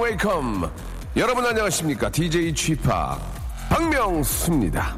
Welcome. 0.00 0.70
여러분 1.16 1.44
안녕하십니까? 1.44 2.10
DJ 2.10 2.54
Chip 2.54 2.88
박명수입니다. 3.68 4.96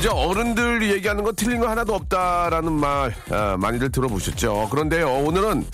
이제 0.00 0.08
어른들 0.08 0.90
얘기하는 0.94 1.22
거 1.22 1.30
틀린 1.32 1.60
거 1.60 1.68
하나도 1.68 1.94
없다라는 1.94 2.72
말 2.72 3.14
아, 3.30 3.56
많이들 3.58 3.92
들어보셨죠. 3.92 4.68
그런데요 4.70 5.10
오늘은 5.26 5.66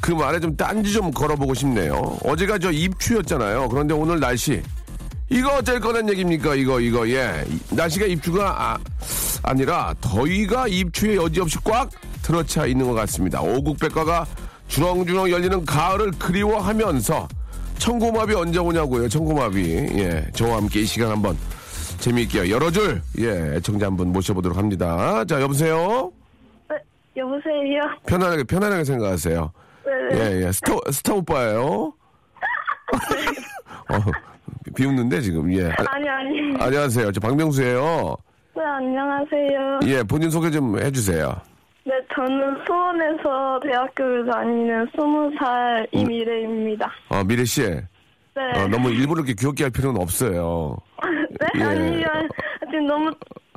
그 0.00 0.12
말에 0.12 0.40
좀 0.40 0.56
딴지 0.56 0.92
좀 0.94 1.10
걸어보고 1.10 1.52
싶네요. 1.52 2.16
어제가 2.24 2.58
저 2.58 2.70
입추였잖아요. 2.70 3.68
그런데 3.68 3.92
오늘 3.92 4.18
날씨 4.18 4.62
이거 5.28 5.56
어쩔 5.56 5.78
거란 5.78 6.08
얘기입니까? 6.08 6.54
이거 6.54 6.80
이거 6.80 7.06
예 7.10 7.44
이- 7.50 7.74
날씨가 7.74 8.06
입추가 8.06 8.54
아, 8.72 8.78
아니라 9.42 9.92
더위가 10.00 10.68
입추에 10.68 11.16
여지없이 11.16 11.58
꽉 11.62 11.90
들어차 12.22 12.64
있는 12.64 12.86
것 12.88 12.94
같습니다. 12.94 13.42
오국백과가 13.42 14.24
주렁주렁 14.68 15.30
열리는 15.30 15.64
가을을 15.66 16.12
그리워하면서 16.12 17.28
청고마비 17.78 18.34
언제 18.34 18.58
오냐고요. 18.58 19.06
청고마비 19.10 19.68
예 19.98 20.26
저와 20.34 20.56
함께 20.56 20.80
이 20.80 20.86
시간 20.86 21.10
한번 21.10 21.36
재미있게 22.00 22.50
열어줄 22.50 23.00
예 23.18 23.54
애청자 23.56 23.86
한 23.86 23.96
분 23.96 24.12
모셔보도록 24.12 24.56
합니다. 24.58 25.24
자 25.24 25.40
여보세요. 25.40 26.12
네, 26.70 26.76
여보세요. 27.16 27.82
편안하게 28.06 28.44
편안하게 28.44 28.84
생각하세요. 28.84 29.52
네, 30.10 30.18
예, 30.18 30.46
예. 30.46 30.52
스타, 30.52 30.72
스타 30.90 31.14
오빠예요. 31.14 31.92
어, 33.88 33.94
비웃는데 34.74 35.20
지금, 35.20 35.52
예. 35.52 35.66
아, 35.68 35.74
아니 35.88 36.08
아니. 36.08 36.54
안녕하세요. 36.62 37.12
저 37.12 37.20
박명수예요. 37.20 38.16
네 38.56 38.62
안녕하세요. 38.64 39.80
예, 39.84 40.02
본인 40.02 40.30
소개 40.30 40.50
좀 40.50 40.78
해주세요. 40.78 41.34
네 41.84 41.92
저는 42.14 42.56
수원에서 42.66 43.60
대학교를 43.62 44.26
다니는 44.26 44.86
스무 44.96 45.30
살 45.38 45.86
이미래입니다. 45.92 46.90
어, 47.10 47.22
미래 47.24 47.44
씨. 47.44 47.62
네. 47.62 48.60
어, 48.60 48.68
너무 48.68 48.90
일부러 48.90 49.20
이렇게 49.22 49.34
귀엽게 49.34 49.64
할 49.64 49.70
필요는 49.70 50.00
없어요. 50.00 50.76
네 51.58 51.64
예. 51.64 51.64
아니요. 51.64 52.06
지금 52.70 52.86
너무 52.86 53.10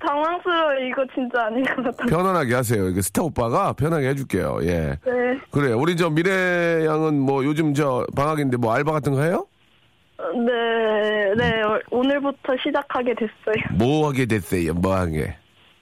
당황스러워. 0.05 0.73
이거 0.87 1.05
진짜 1.13 1.45
아닌 1.45 1.63
것 1.65 1.75
같아요. 1.83 2.07
편안하게 2.09 2.55
하세요. 2.55 2.87
이게 2.89 3.01
스타 3.01 3.23
오빠가 3.23 3.73
편하게 3.73 4.09
해줄게요. 4.09 4.59
예. 4.63 4.97
네. 5.05 5.39
그래. 5.51 5.73
우리 5.73 5.95
저 5.97 6.09
미래 6.09 6.85
양은 6.85 7.19
뭐 7.19 7.43
요즘 7.43 7.73
저 7.73 8.05
방학인데 8.15 8.57
뭐 8.57 8.73
알바 8.73 8.91
같은 8.91 9.13
거 9.13 9.21
해요? 9.21 9.45
어, 10.17 10.23
네, 10.33 11.33
네, 11.37 11.61
어, 11.61 11.79
오늘부터 11.91 12.53
시작하게 12.63 13.13
됐어요. 13.15 13.63
뭐 13.77 14.09
하게 14.09 14.25
됐어요? 14.25 14.73
뭐 14.73 14.95
하게? 14.95 15.35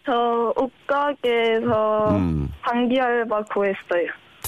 저 0.05 0.53
옷가게에서 0.55 2.11
음. 2.15 2.49
단기 2.63 2.99
알바 2.99 3.41
구했어요. 3.45 4.07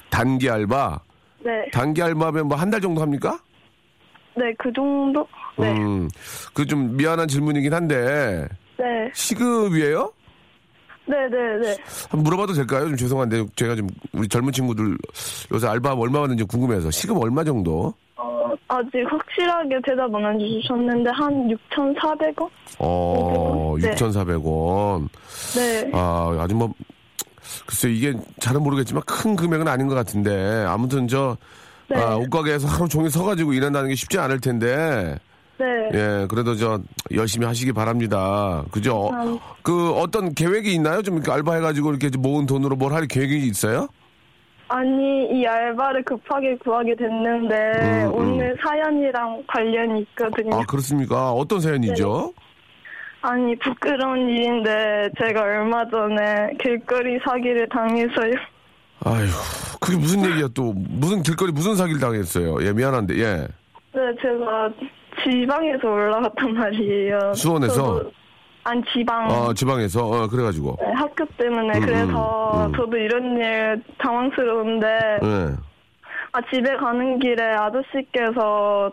단기 0.10 0.50
알바? 0.50 1.00
네, 1.44 1.66
단기 1.72 2.02
알바면 2.04 2.48
뭐 2.48 2.58
한 2.58 2.70
달 2.70 2.82
정도 2.82 3.02
합니까? 3.02 3.40
네, 4.40 4.54
그 4.58 4.72
정도? 4.74 5.28
네, 5.58 5.72
음. 5.78 6.10
그 6.54 6.66
좀 6.66 6.96
미안한 6.96 7.28
질문이긴 7.28 7.74
한데 7.74 8.48
네, 8.78 8.86
시급이에요? 9.14 10.12
네, 11.06 11.16
네, 11.32 11.38
네. 11.62 11.76
한번 12.10 12.24
물어봐도 12.24 12.54
될까요? 12.54 12.88
좀 12.88 12.96
죄송한데 12.96 13.46
제가 13.56 13.76
좀 13.76 13.88
우리 14.14 14.28
젊은 14.28 14.52
친구들 14.54 14.96
요새 15.52 15.68
알바 15.68 15.94
얼마 15.96 16.20
받는지 16.20 16.44
궁금해서 16.44 16.92
시급 16.92 17.18
얼마 17.22 17.44
정도? 17.44 17.94
어, 18.16 18.52
아직 18.68 19.04
확실하게 19.10 19.80
대답은 19.86 20.24
안 20.24 20.38
주셨는데 20.38 21.10
한 21.10 21.48
6,400원? 21.50 22.48
어, 22.78 23.76
네. 23.82 23.90
6,400원. 23.96 25.08
네. 25.56 25.90
아, 25.94 26.38
아주 26.40 26.56
뭐 26.56 26.72
글쎄 27.66 27.90
이게 27.90 28.14
잘은 28.40 28.62
모르겠지만 28.62 29.02
큰 29.08 29.36
금액은 29.36 29.68
아닌 29.68 29.88
것 29.88 29.96
같은데 29.96 30.64
아무튼 30.68 31.08
저 31.08 31.36
네. 31.90 31.98
아, 31.98 32.16
옷가게에서 32.18 32.68
하루 32.68 32.88
종일 32.88 33.10
서가지고 33.10 33.54
일한다는 33.54 33.90
게 33.90 33.96
쉽지 33.96 34.20
않을 34.20 34.40
텐데 34.40 35.18
네. 35.58 35.66
예 35.94 36.28
그래도 36.30 36.56
저 36.56 36.80
열심히 37.14 37.46
하시기 37.46 37.74
바랍니다 37.74 38.64
그죠 38.72 39.10
음. 39.10 39.38
그 39.62 39.92
어떤 39.94 40.34
계획이 40.34 40.74
있나요 40.74 41.02
좀 41.02 41.16
이렇게 41.16 41.32
알바해가지고 41.32 41.90
이렇게 41.92 42.10
모은 42.18 42.46
돈으로 42.46 42.76
뭘 42.76 42.94
할 42.94 43.08
계획이 43.08 43.46
있어요 43.48 43.88
아니, 44.72 45.26
이 45.32 45.48
알바를 45.48 46.04
급하게 46.04 46.56
구하게 46.58 46.96
됐는데, 46.96 47.56
음, 47.56 48.06
음. 48.06 48.14
오늘 48.14 48.56
사연이랑 48.64 49.42
관련이 49.48 50.02
있거든요. 50.02 50.58
아 50.58 50.64
그렇습니까 50.68 51.32
어떤 51.32 51.60
사연이죠 51.60 52.32
아니, 53.22 53.58
부끄러운 53.58 54.30
일인데, 54.30 55.10
제가 55.20 55.42
얼마 55.42 55.84
전에 55.90 56.52
길거리 56.62 57.18
사기를 57.28 57.68
당해서요. 57.70 58.34
아휴 59.06 59.26
그게 59.90 60.02
무슨 60.02 60.24
얘기야 60.32 60.48
또 60.54 60.74
무슨 60.76 61.22
길거리 61.24 61.52
무슨 61.52 61.76
사기를 61.76 62.00
당했어요 62.00 62.58
예 62.66 62.72
미안한데 62.74 63.16
예 63.20 63.48
네, 63.92 64.02
제가 64.22 64.70
지방에서 65.24 65.88
올라갔단 65.88 66.54
말이에요. 66.54 67.34
수원에서? 67.34 67.74
저도- 68.04 68.12
아니, 68.64 68.82
지방. 68.94 69.28
어, 69.30 69.54
지방에서 69.54 70.06
어, 70.06 70.28
그래가지고 70.28 70.78
네, 70.80 70.92
학교 70.94 71.26
때문에 71.38 71.80
음, 71.80 71.86
그래서 71.86 72.68
음. 72.68 72.74
저도 72.74 72.96
이런 72.96 73.36
일 73.38 73.82
당황스러운데 73.98 74.88
예. 75.24 75.56
아 76.32 76.42
집에 76.54 76.76
가는 76.78 77.18
길에 77.20 77.42
아저씨께서 77.56 78.92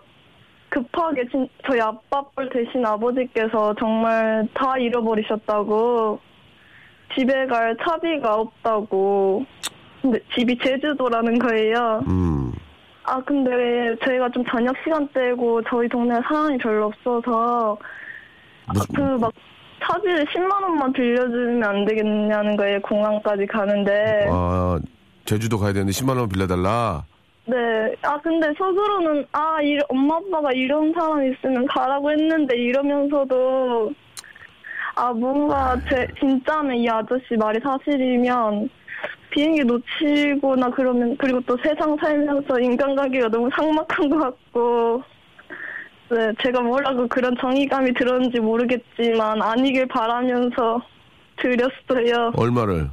급하게 0.70 1.28
진, 1.30 1.46
저희 1.68 1.78
아빠 1.80 2.22
뻘 2.34 2.48
대신 2.48 2.84
아버지께서 2.86 3.74
정말 3.78 4.48
다 4.54 4.78
잃어버리셨다고 4.78 6.18
집에 7.14 7.46
갈 7.46 7.76
차비가 7.84 8.34
없다고 8.34 9.44
근데 10.06 10.20
집이 10.36 10.56
제주도라는 10.62 11.38
거예요. 11.38 12.00
음. 12.06 12.52
아 13.02 13.20
근데 13.24 13.96
제가 14.04 14.28
좀 14.30 14.44
저녁 14.50 14.74
시간대고 14.82 15.62
저희 15.68 15.88
동네 15.88 16.14
사람이 16.28 16.58
별로 16.58 16.86
없어서 16.86 17.78
무슨 18.72 18.94
그막 18.94 19.32
차비를 19.80 20.24
10만 20.26 20.62
원만 20.62 20.92
빌려주면 20.92 21.62
안 21.62 21.84
되겠냐는 21.84 22.56
거예요 22.56 22.80
공항까지 22.80 23.46
가는데 23.46 24.26
아 24.28 24.80
제주도 25.24 25.56
가야 25.56 25.72
되는데 25.72 25.92
10만 25.92 26.18
원 26.18 26.28
빌려달라 26.28 27.04
네. 27.44 27.56
아, 28.02 28.20
근데 28.22 28.48
속으로는, 28.58 29.24
아, 29.30 29.62
이, 29.62 29.78
엄마, 29.88 30.16
아빠가 30.16 30.50
이런 30.50 30.92
사람 30.92 31.32
있으면 31.32 31.64
가라고 31.66 32.10
했는데, 32.10 32.56
이러면서도, 32.56 33.92
아, 34.96 35.12
뭔가, 35.12 35.76
제, 35.88 36.08
진짜면 36.18 36.74
이 36.74 36.88
아저씨 36.90 37.36
말이 37.38 37.60
사실이면, 37.62 38.68
비행기 39.36 39.64
놓치거나 39.64 40.70
그러면, 40.70 41.14
그리고 41.18 41.38
또 41.42 41.58
세상 41.62 41.94
살면서 41.98 42.58
인간관계가 42.58 43.28
너무 43.28 43.50
삭막한 43.54 44.08
것 44.08 44.18
같고, 44.18 45.02
네, 46.08 46.32
제가 46.42 46.62
뭐라고 46.62 47.06
그런 47.06 47.36
정의감이 47.38 47.92
들었는지 47.92 48.40
모르겠지만, 48.40 49.42
아니길 49.42 49.88
바라면서 49.88 50.80
드렸어요. 51.36 52.32
얼마를 52.34 52.88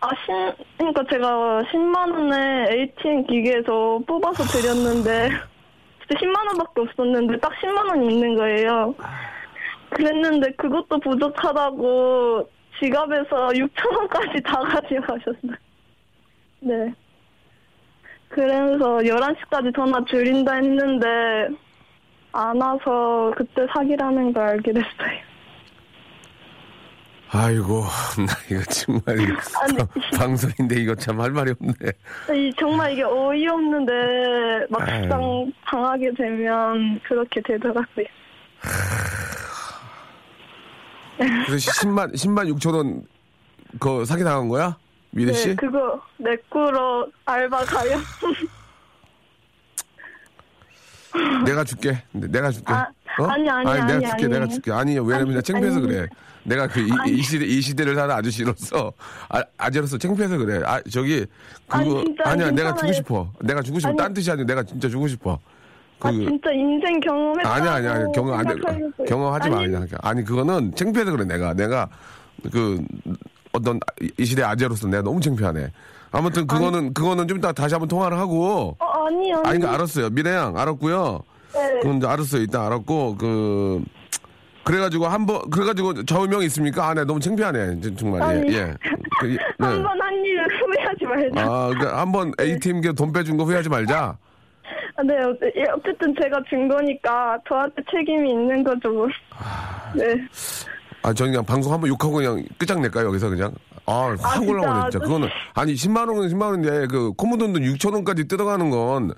아, 0.00 0.08
신, 0.24 0.64
그러니까 0.78 1.02
제가 1.10 1.62
10만 1.70 2.12
원에 2.12 2.70
ATM 2.70 3.26
기계에서 3.26 4.00
뽑아서 4.06 4.44
드렸는데, 4.44 5.28
진짜 6.08 6.24
10만 6.24 6.46
원밖에 6.48 6.80
없었는데 6.80 7.38
딱 7.40 7.52
10만 7.60 7.90
원이 7.90 8.14
있는 8.14 8.36
거예요. 8.36 8.94
그랬는데 9.90 10.52
그것도 10.52 10.98
부족하다고 11.00 12.48
지갑에서 12.80 13.48
6천 13.48 13.96
원까지 13.96 14.42
다 14.44 14.60
가져가셨어요. 14.60 15.52
네. 16.60 16.92
그래서 18.28 18.98
11시까지 18.98 19.74
전화 19.74 20.04
줄인다 20.04 20.54
했는데, 20.54 21.06
안 22.32 22.60
와서 22.60 23.32
그때 23.36 23.66
사기라는 23.74 24.32
걸 24.32 24.42
알게 24.42 24.72
됐어요. 24.72 25.28
아이고, 27.30 27.82
나 28.26 28.32
이거 28.50 28.62
정말 28.70 29.20
이거 29.20 29.34
아니. 29.62 30.18
방송인데 30.18 30.76
이거 30.80 30.94
참 30.94 31.20
할 31.20 31.30
말이 31.30 31.52
없네. 31.52 31.72
이 32.38 32.52
정말 32.58 32.92
이게 32.92 33.02
어이없는데 33.02 34.66
막상 34.70 35.12
아유. 35.22 35.52
당하게 35.66 36.10
되면 36.16 36.98
그렇게 37.00 37.40
되더라고요. 37.42 38.06
그래서 41.18 41.70
10만 41.72 42.14
10만 42.14 42.54
6천 42.58 42.74
원 42.74 43.04
그 43.78 44.04
사기 44.06 44.24
당한 44.24 44.48
거야? 44.48 44.78
미래 45.10 45.32
씨? 45.34 45.48
네, 45.48 45.54
그거 45.54 46.00
내꾸러 46.16 47.06
알바 47.26 47.64
가요. 47.66 47.98
내가 51.44 51.64
줄게. 51.64 52.02
내가 52.12 52.50
줄게. 52.50 52.72
아, 52.72 52.86
아니, 53.28 53.48
아니, 53.48 53.64
내가 53.64 53.84
아니, 53.84 54.06
줄게. 54.06 54.24
아니. 54.24 54.28
내가 54.28 54.46
줄게. 54.46 54.72
아니, 54.72 54.98
왜냐면 54.98 55.28
나 55.28 55.34
아니, 55.34 55.42
창피해서 55.42 55.76
아니. 55.78 55.86
그래. 55.86 56.06
내가 56.44 56.66
그이 56.66 57.22
시대 57.22 57.44
이 57.44 57.60
시대를 57.60 57.94
사는 57.94 58.14
아저씨로서 58.14 58.92
아, 59.28 59.42
아재로서 59.58 59.98
창피해서 59.98 60.38
그래. 60.38 60.62
아, 60.64 60.80
저기 60.90 61.26
그거 61.66 62.02
아니, 62.24 62.38
니야 62.42 62.50
내가 62.50 62.74
주고. 62.74 62.92
싶어. 62.92 63.30
내가 63.42 63.60
주고 63.62 63.78
싶어. 63.80 63.88
아니. 63.90 63.96
딴 63.98 64.14
뜻이 64.14 64.30
아니고 64.30 64.46
내가 64.46 64.62
진짜 64.62 64.88
주고 64.88 65.08
싶어. 65.08 65.38
그 65.98 66.08
아 66.08 66.10
진짜 66.12 66.50
인생 66.52 67.00
경험했다고 67.00 67.54
아니야, 67.54 67.72
아니야, 67.74 67.92
아니야. 67.94 68.06
경험 68.14 68.38
안. 68.38 68.46
경험하지 69.06 69.50
마. 69.50 69.58
아니, 69.58 69.70
그냥. 69.72 69.86
아니, 70.02 70.24
그거는 70.24 70.72
창피해서 70.74 71.10
그래, 71.12 71.24
내가. 71.24 71.54
내가, 71.54 71.88
그, 72.52 72.80
어떤, 73.52 73.80
이 74.16 74.24
시대 74.24 74.42
아재로서 74.42 74.86
내가 74.86 75.02
너무 75.02 75.20
창피하네. 75.20 75.72
아무튼, 76.12 76.46
그거는, 76.46 76.94
그거는 76.94 77.26
좀 77.28 77.38
이따 77.38 77.52
다시 77.52 77.74
한번 77.74 77.88
통화를 77.88 78.16
하고. 78.18 78.76
어, 78.78 79.06
아니 79.06 79.32
아니. 79.34 79.48
아니, 79.48 79.58
그 79.58 79.68
알았어요. 79.68 80.10
미래양, 80.10 80.56
알았고요. 80.56 81.20
네. 81.54 81.80
그건 81.82 81.96
이제 81.98 82.06
알았어요. 82.06 82.42
일단 82.42 82.62
알았고, 82.66 83.16
그, 83.18 83.82
그래가지고 84.64 85.06
한 85.08 85.26
번, 85.26 85.48
그래가지고 85.50 86.04
좌우명 86.04 86.42
있습니까? 86.44 86.88
아, 86.88 86.94
네, 86.94 87.04
너무 87.04 87.18
창피하네. 87.18 87.80
진- 87.80 87.96
정말. 87.96 88.22
아니. 88.22 88.52
예, 88.52 88.58
예. 88.58 88.74
그, 89.18 89.26
이- 89.26 89.36
네. 89.58 89.66
한번 89.66 90.00
한 90.00 90.14
일을 90.24 90.46
후회하지 90.60 91.04
말자. 91.06 91.50
아, 91.50 91.68
그니까 91.70 92.00
한번 92.00 92.32
A팀 92.40 92.82
돈 92.94 93.12
빼준 93.12 93.36
거 93.36 93.44
후회하지 93.44 93.68
말자. 93.68 94.16
아, 94.98 95.02
네, 95.04 95.14
어, 95.22 95.32
예, 95.54 95.64
어쨌든 95.76 96.12
제가 96.20 96.42
준 96.48 96.66
거니까 96.66 97.38
저한테 97.48 97.80
책임이 97.88 98.30
있는 98.30 98.64
거죠. 98.64 98.90
뭐. 98.90 99.06
네. 99.94 100.04
아, 101.02 101.12
저는 101.12 101.30
그냥 101.30 101.44
방송 101.44 101.72
한번 101.72 101.88
욕하고 101.88 102.14
그냥 102.14 102.44
끝장낼까요, 102.58 103.06
여기서 103.06 103.28
그냥? 103.28 103.54
아, 103.86 104.16
확 104.20 104.40
진짜 104.40 104.50
올라오네, 104.52 104.90
진짜. 104.90 104.98
그거는, 104.98 105.28
아니, 105.54 105.74
10만원은 105.74 106.32
10만원인데, 106.32 106.90
그, 106.90 107.12
코모돈도 107.12 107.60
6천원까지 107.60 108.28
뜯어가는 108.28 108.70
건, 108.70 109.14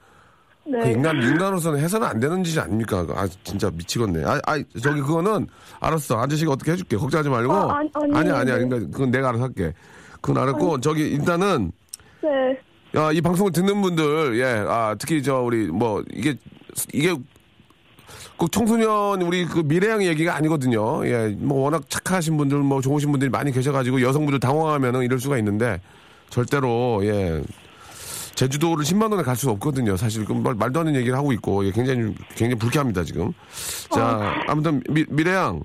그 0.65 0.69
네. 0.69 0.93
인간, 0.93 1.17
인간으로서는 1.17 1.81
해서는 1.81 2.06
안 2.06 2.21
되는 2.21 2.44
짓이 2.44 2.61
아닙니까? 2.61 3.06
아, 3.15 3.26
진짜 3.43 3.71
미치겠네. 3.71 4.23
아, 4.26 4.38
아, 4.47 4.62
저기, 4.83 5.00
그거는, 5.00 5.47
알았어. 5.81 6.21
아저씨가 6.21 6.53
어떻게 6.53 6.73
해줄게. 6.73 6.99
걱정하지 6.99 7.31
말고. 7.31 7.53
아, 7.55 7.79
아니, 7.79 7.91
아니, 7.94 8.19
아니야, 8.19 8.37
아니야. 8.41 8.59
네. 8.59 8.69
그러니까, 8.69 8.91
그건 8.93 9.11
내가 9.11 9.31
알아서 9.31 9.44
할게. 9.44 9.73
그건 10.21 10.43
알았고, 10.43 10.81
저기, 10.83 11.09
일단은, 11.09 11.73
네. 12.21 12.61
야, 12.96 13.12
이 13.12 13.20
방송을 13.20 13.52
듣는 13.52 13.81
분들, 13.82 14.38
예, 14.40 14.64
아, 14.66 14.96
특히 14.98 15.22
저, 15.22 15.37
우리, 15.37 15.66
뭐, 15.66 16.02
이게, 16.12 16.34
이게, 16.92 17.14
꼭 18.37 18.50
청소년, 18.50 19.22
우리 19.22 19.44
그 19.44 19.60
미래양 19.60 20.02
얘기가 20.02 20.34
아니거든요. 20.34 21.06
예, 21.06 21.37
뭐, 21.38 21.62
워낙 21.62 21.88
착하신 21.88 22.37
분들, 22.37 22.58
뭐, 22.58 22.81
좋으신 22.81 23.10
분들이 23.10 23.31
많이 23.31 23.52
계셔가지고 23.52 24.02
여성분들 24.02 24.40
당황하면은 24.40 25.02
이럴 25.02 25.20
수가 25.20 25.38
있는데, 25.38 25.81
절대로, 26.31 27.00
예, 27.04 27.42
제주도를 28.34 28.84
10만 28.84 29.12
원에 29.12 29.22
갈 29.22 29.37
수가 29.37 29.52
없거든요. 29.52 29.96
사실, 29.96 30.25
그 30.25 30.32
말, 30.32 30.54
말도 30.54 30.81
안 30.81 30.87
되는 30.87 30.98
얘기를 30.98 31.16
하고 31.16 31.32
있고, 31.32 31.64
예, 31.66 31.70
굉장히, 31.70 32.14
굉장히 32.31 32.54
불쾌합니다, 32.56 33.04
지금. 33.04 33.32
자, 33.90 34.34
아무튼, 34.48 34.82
미, 34.88 35.04
미래양. 35.08 35.60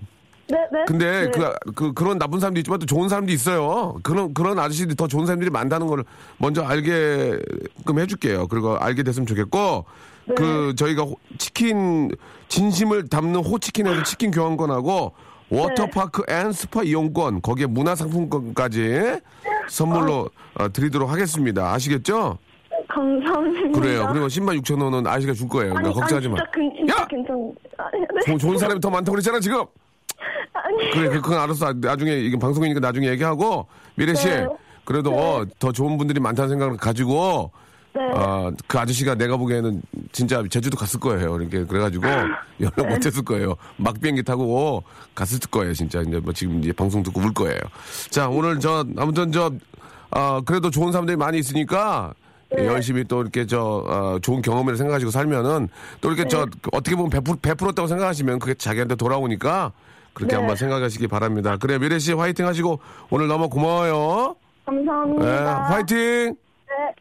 네, 0.48 0.58
네. 0.72 0.84
근데 0.88 1.26
네. 1.26 1.32
그, 1.32 1.72
그 1.74 1.94
그런 1.94 2.20
나쁜 2.20 2.40
사람도 2.40 2.60
있지만 2.60 2.80
또 2.80 2.86
좋은 2.86 3.10
사람도 3.10 3.32
있어요. 3.32 3.96
그런 4.04 4.34
그런 4.34 4.60
아저씨들이 4.60 4.96
더 4.96 5.08
좋은 5.08 5.26
사람들이 5.26 5.50
많다는 5.50 5.88
걸 5.88 6.04
먼저 6.38 6.64
알게끔 6.64 8.00
해줄게요. 8.00 8.48
그리고 8.48 8.78
알게 8.78 9.04
됐으면 9.04 9.26
좋겠고 9.26 9.86
네. 10.28 10.36
그 10.36 10.74
저희가 10.76 11.04
호- 11.04 11.18
치킨 11.38 12.12
진심을 12.48 13.08
담는 13.10 13.44
호치킨에서 13.44 14.04
치킨 14.04 14.30
교환권하고 14.32 15.14
워터파크 15.50 16.24
and 16.28 16.52
스파 16.52 16.84
이용권 16.84 17.42
거기에 17.42 17.66
문화상품권까지 17.68 19.20
선물로 19.68 20.30
어, 20.60 20.72
드리도록 20.72 21.10
하겠습니다. 21.10 21.72
아시겠죠? 21.74 22.38
감사합니다. 22.88 23.80
그래요. 23.80 24.08
그리고 24.12 24.28
10만 24.28 24.60
6천 24.62 24.82
원은 24.82 25.08
아저씨가 25.08 25.34
줄 25.34 25.48
거예요. 25.50 25.74
그러니까 25.74 25.90
아니, 25.90 26.00
걱정하지 26.00 26.28
아니, 26.28 26.36
마. 26.36 26.38
진짜, 26.38 26.52
그, 26.52 26.62
진짜 26.78 27.02
야! 27.02 27.08
괜찮. 27.08 27.36
아니, 27.78 28.00
네. 28.02 28.32
조- 28.32 28.38
좋은 28.38 28.58
사람이 28.58 28.80
더 28.80 28.90
많다고 28.90 29.14
그랬잖아 29.14 29.40
지금. 29.40 29.64
그래, 30.94 31.10
그- 31.10 31.22
그건 31.22 31.40
알았어. 31.40 31.74
나중에, 31.74 32.14
이게 32.14 32.38
방송이니까 32.38 32.80
나중에 32.80 33.08
얘기하고, 33.10 33.68
미래 33.96 34.14
씨, 34.16 34.28
네. 34.28 34.48
그래도 34.84 35.14
어, 35.14 35.46
더 35.60 35.72
좋은 35.72 35.98
분들이 35.98 36.20
많다는 36.20 36.50
생각을 36.50 36.78
가지고, 36.78 37.52
네. 37.94 38.02
아, 38.14 38.52
그 38.68 38.78
아저씨가 38.78 39.16
내가 39.16 39.38
보기에는 39.38 39.82
진짜 40.12 40.44
제주도 40.50 40.76
갔을 40.78 41.00
거예요. 41.00 41.38
이렇게 41.40 41.64
그래가지고 41.64 42.04
연락 42.60 42.76
네. 42.76 42.84
못했을 42.90 43.24
거예요. 43.24 43.56
막 43.78 44.00
비행기 44.02 44.22
타고 44.24 44.84
갔을 45.16 45.40
거예요. 45.50 45.74
진짜 45.74 46.02
이제 46.02 46.20
뭐 46.20 46.34
지금 46.34 46.60
이제 46.62 46.74
방송 46.74 47.04
듣고 47.04 47.22
울 47.22 47.34
거예요. 47.34 47.58
자, 48.10 48.28
오늘 48.28 48.60
저 48.60 48.86
아무튼 48.98 49.32
저 49.32 49.50
아, 50.12 50.42
그래도 50.46 50.70
좋은 50.70 50.92
사람들이 50.92 51.16
많이 51.16 51.40
있으니까 51.40 52.14
네. 52.54 52.66
열심히 52.66 53.06
또 53.06 53.22
이렇게 53.22 53.46
저 53.46 53.62
어, 53.88 54.20
좋은 54.22 54.42
경험을 54.42 54.76
생각하시고 54.76 55.10
살면은 55.12 55.70
또 56.02 56.10
이렇게 56.10 56.24
네. 56.24 56.28
저 56.30 56.46
어떻게 56.74 56.98
보면 56.98 57.10
베풀, 57.12 57.38
베풀었다고 57.42 57.88
생각하시면 57.88 58.40
그게 58.40 58.54
자기한테 58.56 58.96
돌아오니까 58.96 59.72
그렇게 60.16 60.34
네. 60.34 60.38
한번 60.38 60.56
생각하시기 60.56 61.08
바랍니다. 61.08 61.58
그래 61.58 61.78
미래 61.78 62.00
씨 62.00 62.14
화이팅 62.14 62.48
하시고 62.48 62.80
오늘 63.10 63.28
너무 63.28 63.50
고마워요. 63.50 64.36
네, 64.38 64.66
감사합니다. 64.66 65.64
화이팅. 65.66 66.36
네. 66.68 66.96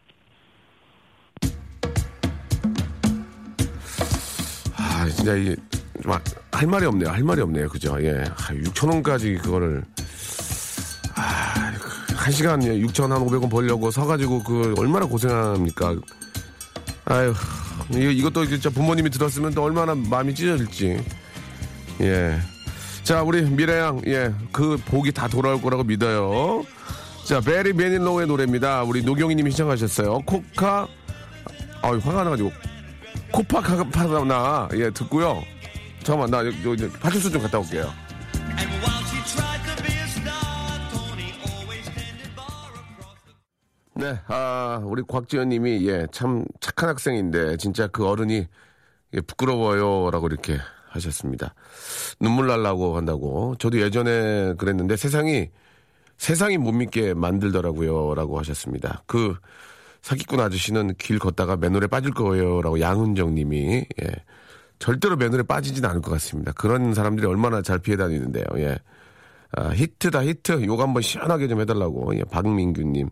아, 4.77 5.07
진짜 5.09 5.33
이게 5.35 5.55
좀할 6.03 6.67
말이 6.67 6.85
없네요. 6.85 7.09
할 7.09 7.23
말이 7.23 7.41
없네요. 7.41 7.69
그죠? 7.69 7.97
예. 8.01 8.25
6천 8.25 8.89
원까지 8.89 9.35
그거를 9.41 9.83
아, 11.15 11.71
한 12.15 12.33
시간에 12.33 12.67
6천 12.79 13.09
한 13.09 13.25
500원 13.25 13.49
벌려고 13.49 13.89
서가지고 13.91 14.43
그 14.43 14.75
얼마나 14.77 15.05
고생합니까? 15.05 15.95
아유, 17.05 17.33
이것도 17.91 18.45
진짜 18.47 18.69
부모님이 18.69 19.09
들었으면 19.09 19.53
또 19.53 19.63
얼마나 19.63 19.95
마음이 19.95 20.35
찢어질지. 20.35 21.01
예. 22.01 22.39
자, 23.05 23.21
우리 23.21 23.43
미래양, 23.43 24.01
예. 24.07 24.33
그 24.51 24.77
복이 24.77 25.11
다 25.11 25.27
돌아올 25.27 25.61
거라고 25.61 25.83
믿어요. 25.83 26.63
자, 27.23 27.39
베리 27.39 27.73
베닐로우의 27.73 28.25
노래입니다. 28.25 28.81
우리 28.81 29.03
노경희 29.03 29.35
님이 29.35 29.51
신청하셨어요. 29.51 30.21
코카, 30.25 30.87
아유, 31.83 31.99
화가 32.03 32.23
나가지고. 32.23 32.51
코파카파나, 33.31 34.69
예, 34.73 34.89
듣고요. 34.89 35.43
잠깐만, 36.01 36.31
나, 36.31 36.43
여기, 36.47 36.67
여기, 36.67 36.89
파출소 36.89 37.29
좀 37.29 37.43
갔다 37.43 37.59
올게요. 37.59 37.93
네, 43.93 44.19
아, 44.27 44.81
우리 44.83 45.03
곽지연 45.07 45.49
님이, 45.49 45.87
예, 45.87 46.07
참 46.11 46.43
착한 46.59 46.89
학생인데, 46.89 47.57
진짜 47.57 47.85
그 47.85 48.07
어른이, 48.07 48.47
예, 49.13 49.21
부끄러워요. 49.21 50.09
라고 50.09 50.25
이렇게 50.25 50.57
하셨습니다. 50.95 51.53
눈물 52.19 52.47
날라고 52.47 52.97
한다고. 52.97 53.55
저도 53.59 53.79
예전에 53.79 54.53
그랬는데, 54.57 54.95
세상이, 54.95 55.49
세상이 56.17 56.57
못 56.57 56.71
믿게 56.71 57.13
만들더라고요. 57.13 58.15
라고 58.15 58.39
하셨습니다. 58.39 59.03
그, 59.05 59.35
사기꾼 60.01 60.39
아저씨는 60.39 60.95
길 60.97 61.19
걷다가 61.19 61.57
맨홀에 61.57 61.87
빠질 61.87 62.11
거예요. 62.13 62.61
라고 62.61 62.79
양은정 62.79 63.33
님이, 63.35 63.85
예. 64.01 64.07
절대로 64.77 65.15
맨홀에 65.15 65.43
빠지진 65.43 65.85
않을 65.85 66.01
것 66.01 66.11
같습니다. 66.11 66.51
그런 66.51 66.93
사람들이 66.93 67.25
얼마나 67.25 67.61
잘 67.61 67.79
피해 67.79 67.97
다니는데요. 67.97 68.43
예. 68.57 68.77
아, 69.53 69.69
히트다, 69.69 70.23
히트. 70.23 70.65
요거 70.65 70.83
한번 70.83 71.01
시원하게 71.01 71.47
좀 71.47 71.61
해달라고. 71.61 72.15
예, 72.17 72.23
박민규님. 72.23 73.09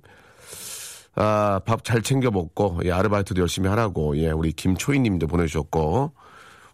아, 1.16 1.60
밥 1.66 1.84
잘 1.84 2.02
챙겨 2.02 2.32
먹고, 2.32 2.82
예, 2.86 2.92
아르바이트도 2.92 3.42
열심히 3.42 3.70
하라고, 3.70 4.18
예, 4.18 4.32
우리 4.32 4.52
김초희 4.52 5.00
님도 5.00 5.28
보내주셨고, 5.28 6.12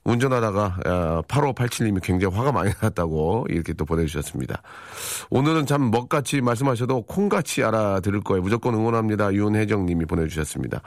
운전하다가, 0.03 0.79
아, 0.85 1.21
8587님이 1.27 2.01
굉장히 2.01 2.35
화가 2.35 2.51
많이 2.51 2.71
났다고, 2.81 3.45
이렇게 3.49 3.73
또 3.73 3.85
보내주셨습니다. 3.85 4.61
오늘은 5.29 5.65
참 5.65 5.91
먹같이 5.91 6.41
말씀하셔도 6.41 7.03
콩같이 7.03 7.63
알아들을 7.63 8.21
거예요. 8.21 8.41
무조건 8.41 8.73
응원합니다. 8.75 9.33
윤혜정 9.33 9.85
님이 9.85 10.05
보내주셨습니다. 10.05 10.81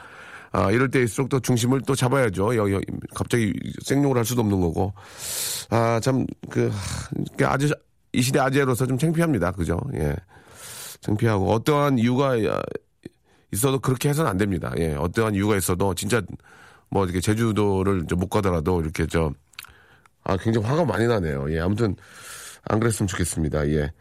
아, 0.52 0.71
이럴 0.71 0.90
때일수록 0.90 1.28
또 1.28 1.40
중심을 1.40 1.83
또 1.87 1.95
잡아야죠. 1.95 2.57
여, 2.57 2.73
여, 2.73 2.81
갑자기 3.14 3.52
생욕을 3.85 4.16
할 4.16 4.25
수도 4.25 4.42
없는 4.42 4.61
거고. 4.61 4.92
아, 5.71 5.99
참, 6.00 6.26
그, 6.50 6.71
그 7.37 7.47
아재, 7.47 7.71
이 8.12 8.21
시대 8.21 8.38
아재로서 8.38 8.87
좀 8.87 8.99
창피합니다. 8.99 9.52
그죠? 9.52 9.78
예. 9.95 10.14
창피하고, 11.00 11.50
어떠한 11.52 11.99
이유가 11.99 12.37
있어도 13.52 13.78
그렇게 13.78 14.09
해서는 14.09 14.31
안 14.31 14.37
됩니다. 14.37 14.73
예, 14.78 14.95
어떠한 14.95 15.35
이유가 15.35 15.57
있어도 15.57 15.95
진짜 15.95 16.21
뭐 16.92 17.04
이렇게 17.04 17.20
제주도를 17.20 18.04
못 18.16 18.28
가더라도 18.28 18.82
이렇게 18.82 19.06
저 19.06 19.32
아, 20.25 20.37
굉장히 20.37 20.66
화가 20.66 20.84
많이 20.84 21.06
나네요. 21.06 21.52
예, 21.52 21.61
아무튼, 21.61 21.96
안 22.64 22.78
그랬으면 22.78 23.08
좋겠습니다. 23.08 23.68
예. 23.70 23.92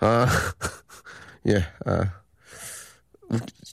아, 0.00 0.26
예, 1.48 1.56
아. 1.84 2.12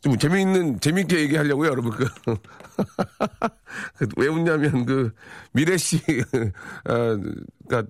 좀 0.02 0.18
재미있는, 0.18 0.80
재미있게 0.82 1.22
얘기하려고요, 1.22 1.70
여러분. 1.70 1.92
그, 1.92 2.06
왜 4.18 4.28
웃냐면, 4.28 4.86
그, 4.86 5.14
미래 5.54 5.78
씨, 5.78 5.98
어, 5.98 7.18
그니까, 7.68 7.90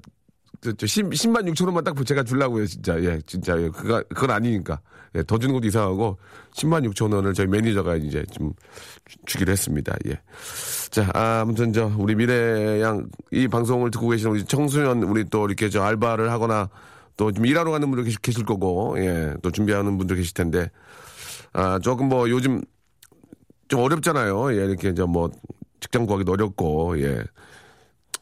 저, 0.66 0.72
저 0.74 0.88
10, 0.88 1.10
10만 1.12 1.48
6천 1.54 1.66
원만 1.68 1.84
딱 1.84 1.96
제가 2.04 2.24
주려고요, 2.24 2.66
진짜. 2.66 3.00
예, 3.04 3.20
진짜. 3.28 3.56
예, 3.62 3.70
그가, 3.70 4.02
그건 4.10 4.32
아니니까. 4.32 4.80
예, 5.14 5.22
더 5.24 5.38
주는 5.38 5.54
것도 5.54 5.68
이상하고, 5.68 6.18
10만 6.56 6.84
6천 6.92 7.14
원을 7.14 7.34
저희 7.36 7.46
매니저가 7.48 7.98
이제 7.98 8.26
좀 8.32 8.52
주- 9.06 9.18
주기로 9.28 9.52
했습니다. 9.52 9.96
예. 10.08 10.20
자, 10.90 11.10
아, 11.14 11.42
아무튼 11.42 11.72
저, 11.72 11.86
우리 11.98 12.16
미래 12.16 12.82
양, 12.82 13.08
이 13.32 13.48
방송을 13.48 13.92
듣고 13.92 14.10
계시는 14.10 14.32
우리 14.32 14.44
청소년, 14.46 15.04
우리 15.04 15.24
또 15.30 15.46
이렇게 15.46 15.70
저 15.70 15.84
알바를 15.84 16.32
하거나 16.32 16.70
또 17.18 17.32
좀 17.32 17.46
일하러 17.46 17.70
가는 17.72 17.88
분들 17.90 18.04
계실, 18.06 18.20
계실 18.22 18.44
거고, 18.44 18.96
예, 19.00 19.36
또 19.44 19.52
준비하는 19.52 19.98
분들 20.00 20.16
계실 20.16 20.34
텐데, 20.34 20.70
아, 21.54 21.78
조금 21.80 22.10
뭐 22.10 22.28
요즘 22.30 22.62
좀 23.68 23.82
어렵잖아요. 23.82 24.52
예, 24.54 24.66
이렇게 24.66 24.90
이제 24.90 25.04
뭐 25.04 25.30
직장 25.80 26.06
구하기도 26.08 26.32
어렵고, 26.32 27.00
예. 27.02 27.24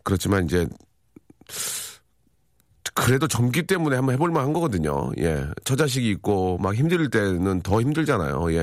그렇지만 0.04 0.44
이제 0.46 0.68
그래도 2.96 3.28
젊기 3.28 3.64
때문에 3.64 3.96
한번 3.96 4.14
해볼만 4.14 4.44
한 4.44 4.54
거거든요. 4.54 5.12
예. 5.20 5.46
처자식이 5.64 6.10
있고 6.12 6.58
막 6.60 6.76
힘들 6.76 7.10
때는 7.10 7.62
더 7.62 7.82
힘들잖아요. 7.82 8.52
예. 8.52 8.58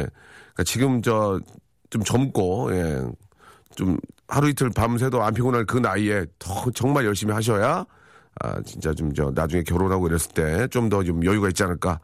그러니까 0.55 0.65
지금 0.65 1.03
저 1.03 1.41
좀 1.91 2.05
젊고, 2.05 2.71
예. 2.73 3.03
좀 3.75 3.99
하루 4.29 4.49
이틀 4.49 4.71
밤새도 4.71 5.21
안 5.25 5.35
피곤할 5.35 5.65
그 5.67 5.77
나이에 5.79 6.25
더 6.39 6.71
정말 6.73 7.05
열심히 7.05 7.33
하셔야 7.33 7.85
아, 8.43 8.63
진짜 8.65 8.95
좀 8.95 9.13
저 9.13 9.33
나중에 9.35 9.65
결혼하고 9.65 10.07
이랬을 10.07 10.31
때 10.33 10.69
좀더좀 10.69 11.25
여유가 11.25 11.49
있지 11.49 11.65
않을까. 11.65 11.99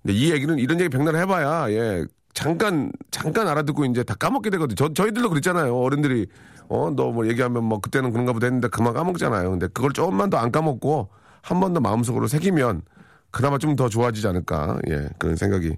근데 0.00 0.14
이 0.14 0.30
얘기는 0.30 0.56
이런 0.60 0.78
얘기 0.78 0.88
백날 0.90 1.16
해봐야 1.16 1.70
예. 1.72 2.04
잠깐 2.34 2.92
잠깐 3.10 3.48
알아듣고 3.48 3.84
이제 3.86 4.04
다 4.04 4.14
까먹게 4.14 4.50
되거든요. 4.50 4.76
저 4.76 4.92
저희들도 4.94 5.28
그랬잖아요. 5.30 5.76
어른들이 5.76 6.26
어 6.68 6.90
너 6.90 7.10
뭐 7.12 7.26
얘기하면 7.28 7.64
뭐 7.64 7.80
그때는 7.80 8.12
그런가 8.12 8.32
보다 8.32 8.46
했는데 8.46 8.68
그만 8.68 8.94
까먹잖아요. 8.94 9.50
근데 9.50 9.66
그걸 9.74 9.92
조금만 9.92 10.30
더 10.30 10.38
안 10.38 10.52
까먹고 10.52 11.08
한 11.42 11.60
번 11.60 11.72
더 11.74 11.80
마음속으로 11.80 12.26
새기면 12.28 12.82
그나마 13.30 13.58
좀 13.58 13.76
더 13.76 13.88
좋아지지 13.88 14.26
않을까. 14.28 14.78
예. 14.88 15.08
그런 15.18 15.36
생각이 15.36 15.76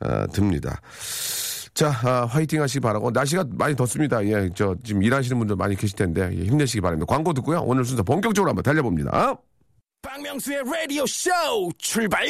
아, 0.00 0.26
듭니다. 0.28 0.80
자, 1.74 1.88
아, 2.04 2.24
화이팅 2.26 2.60
하시기 2.62 2.80
바라고. 2.80 3.10
날씨가 3.10 3.44
많이 3.50 3.76
덥습니다. 3.76 4.24
예, 4.26 4.48
저, 4.54 4.74
지금 4.82 5.02
일하시는 5.02 5.38
분들 5.38 5.54
많이 5.56 5.76
계실 5.76 5.96
텐데, 5.96 6.28
예, 6.32 6.44
힘내시기 6.44 6.80
바랍니다. 6.80 7.06
광고 7.08 7.32
듣고요. 7.32 7.60
오늘 7.60 7.84
순서 7.84 8.02
본격적으로 8.02 8.50
한번 8.50 8.62
달려봅니다. 8.64 9.36
박명수의 10.02 10.62
라디오 10.64 11.04
쇼 11.06 11.30
출발! 11.78 12.26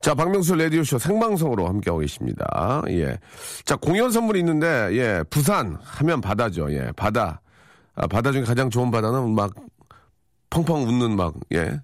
자, 0.00 0.14
박명수 0.14 0.56
라디오쇼 0.56 0.98
생방송으로 0.98 1.68
함께하고 1.68 2.00
계십니다. 2.00 2.82
예. 2.88 3.18
자, 3.64 3.76
공연 3.76 4.10
선물이 4.10 4.40
있는데, 4.40 4.66
예, 4.92 5.22
부산 5.30 5.78
하면 5.80 6.20
바다죠. 6.20 6.72
예, 6.72 6.90
바다. 6.96 7.40
아, 7.94 8.06
바다 8.06 8.32
중에 8.32 8.42
가장 8.42 8.68
좋은 8.70 8.90
바다는 8.90 9.34
막 9.34 9.52
펑펑 10.52 10.86
웃는 10.86 11.16
막, 11.16 11.34
예, 11.54 11.80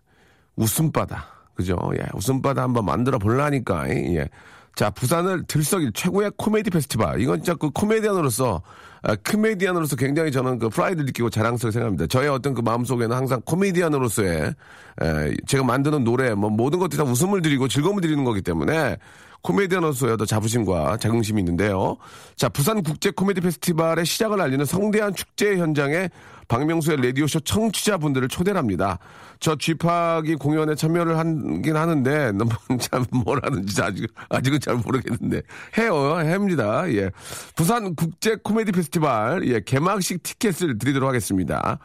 웃음바다. 0.57 1.27
그죠? 1.55 1.79
예, 1.99 2.05
웃음바다 2.15 2.63
한번 2.63 2.85
만들어 2.85 3.19
볼라니까, 3.19 3.89
예. 3.89 4.29
자, 4.75 4.91
부산을 4.91 5.45
들썩일 5.49 5.93
최고의 5.93 6.33
코미디 6.37 6.71
페스티벌. 6.71 7.21
이건 7.21 7.39
진짜 7.39 7.55
그 7.55 7.71
코미디언으로서, 7.71 8.63
아, 9.03 9.17
코미디언으로서 9.17 9.97
굉장히 9.97 10.31
저는 10.31 10.59
그 10.59 10.69
프라이드 10.69 11.01
느끼고 11.03 11.31
자랑스럽게 11.31 11.73
생각합니다. 11.73 12.07
저의 12.07 12.29
어떤 12.29 12.55
그 12.55 12.61
마음속에는 12.61 13.17
항상 13.17 13.41
코미디언으로서의, 13.45 14.55
에, 15.03 15.35
제가 15.47 15.65
만드는 15.65 16.05
노래, 16.05 16.35
뭐 16.35 16.51
모든 16.51 16.79
것들이 16.79 16.99
다 16.99 17.05
웃음을 17.05 17.43
드리고 17.43 17.67
즐거움을 17.69 18.03
드리는 18.03 18.23
거기 18.23 18.43
때문에 18.43 18.99
코미디언으로서의 19.43 20.17
자부심과 20.27 20.99
자긍심이 20.99 21.41
있는데요. 21.41 21.97
자, 22.37 22.49
부산 22.49 22.83
국제 22.83 23.11
코미디 23.11 23.41
페스티벌의 23.41 24.05
시작을 24.05 24.41
알리는 24.41 24.65
성대한 24.65 25.15
축제 25.15 25.57
현장에 25.57 26.11
박명수의 26.49 26.97
라디오쇼 27.03 27.41
청취자분들을 27.41 28.29
초대를 28.29 28.59
합니다. 28.59 28.99
저 29.39 29.55
쥐팍이 29.55 30.35
공연에 30.37 30.75
참여를 30.75 31.19
하긴 31.19 31.77
하는데, 31.77 32.33
너무 32.33 32.51
참뭘 32.81 33.41
하는지 33.43 33.83
아직, 33.83 34.13
아직은 34.31 34.59
잘 34.61 34.77
모르겠는데. 34.77 35.43
해요, 35.77 36.15
합니다. 36.17 36.91
예. 36.91 37.11
부산 37.55 37.95
국제 37.95 38.37
코미디 38.43 38.73
페스티벌, 38.73 39.47
예, 39.47 39.61
개막식 39.61 40.23
티켓을 40.23 40.79
드리도록 40.79 41.07
하겠습니다. 41.07 41.79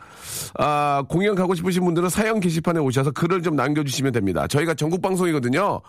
아, 0.58 1.04
공연 1.10 1.36
가고 1.36 1.54
싶으신 1.54 1.84
분들은 1.84 2.10
사연 2.10 2.40
게시판에 2.40 2.80
오셔서 2.80 3.12
글을 3.12 3.44
좀 3.44 3.56
남겨주시면 3.56 4.14
됩니다. 4.14 4.48
저희가 4.48 4.74
전국 4.74 5.02
방송이거든요. 5.02 5.82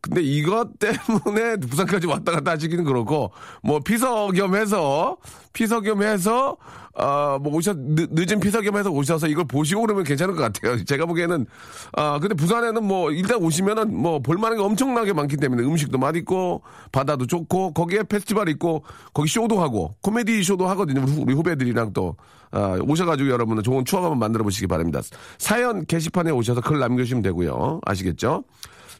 근데 0.00 0.22
이것 0.22 0.78
때문에 0.78 1.56
부산까지 1.68 2.06
왔다 2.06 2.32
갔다 2.32 2.52
하시기는 2.52 2.84
그렇고, 2.84 3.32
뭐, 3.62 3.80
피서 3.80 4.28
겸 4.28 4.54
해서, 4.54 5.16
피서 5.52 5.80
겸 5.80 6.02
해서, 6.02 6.56
어, 6.94 7.38
뭐, 7.40 7.54
오셔, 7.54 7.74
늦, 7.76 8.08
늦은 8.12 8.38
피서 8.38 8.60
겸 8.60 8.76
해서 8.76 8.90
오셔서 8.90 9.26
이걸 9.26 9.44
보시고 9.44 9.82
그러면 9.82 10.04
괜찮을 10.04 10.34
것 10.36 10.42
같아요. 10.42 10.82
제가 10.86 11.06
보기에는, 11.06 11.46
아, 11.94 12.18
근데 12.20 12.34
부산에는 12.36 12.84
뭐, 12.84 13.10
일단 13.10 13.42
오시면은 13.42 13.96
뭐, 13.96 14.20
볼만한 14.20 14.58
게 14.58 14.62
엄청나게 14.64 15.12
많기 15.14 15.36
때문에 15.36 15.64
음식도 15.64 15.98
맛있고, 15.98 16.62
바다도 16.92 17.26
좋고, 17.26 17.72
거기에 17.72 18.04
페스티벌 18.04 18.48
있고, 18.50 18.84
거기 19.12 19.28
쇼도 19.28 19.60
하고, 19.60 19.94
코미디 20.02 20.44
쇼도 20.44 20.68
하거든요. 20.68 21.04
우리 21.18 21.34
후배들이랑 21.34 21.92
또, 21.92 22.16
아, 22.52 22.78
오셔가지고 22.80 23.30
여러분은 23.30 23.64
좋은 23.64 23.84
추억 23.84 24.04
한번 24.04 24.20
만들어 24.20 24.44
보시기 24.44 24.68
바랍니다. 24.68 25.00
사연 25.38 25.84
게시판에 25.84 26.30
오셔서 26.30 26.60
글 26.60 26.78
남겨주시면 26.78 27.22
되고요. 27.22 27.80
아시겠죠? 27.84 28.44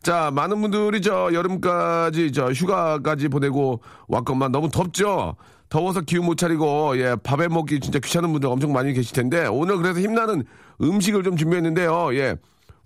자, 0.03 0.31
많은 0.33 0.61
분들이 0.61 1.03
저 1.03 1.31
여름까지 1.33 2.33
저 2.33 2.51
휴가까지 2.53 3.29
보내고 3.29 3.81
왔건만 4.07 4.53
너무 4.53 4.71
덥죠? 4.71 5.37
더워서 5.69 6.01
기운 6.01 6.25
못 6.25 6.37
차리고, 6.37 6.99
예, 6.99 7.17
밥에 7.23 7.49
먹기 7.49 7.81
진짜 7.81 7.99
귀찮은 7.99 8.33
분들 8.33 8.49
엄청 8.49 8.73
많이 8.73 8.93
계실 8.93 9.15
텐데, 9.15 9.47
오늘 9.47 9.77
그래서 9.77 10.01
힘나는 10.01 10.45
음식을 10.81 11.23
좀 11.23 11.37
준비했는데요, 11.37 12.15
예. 12.15 12.37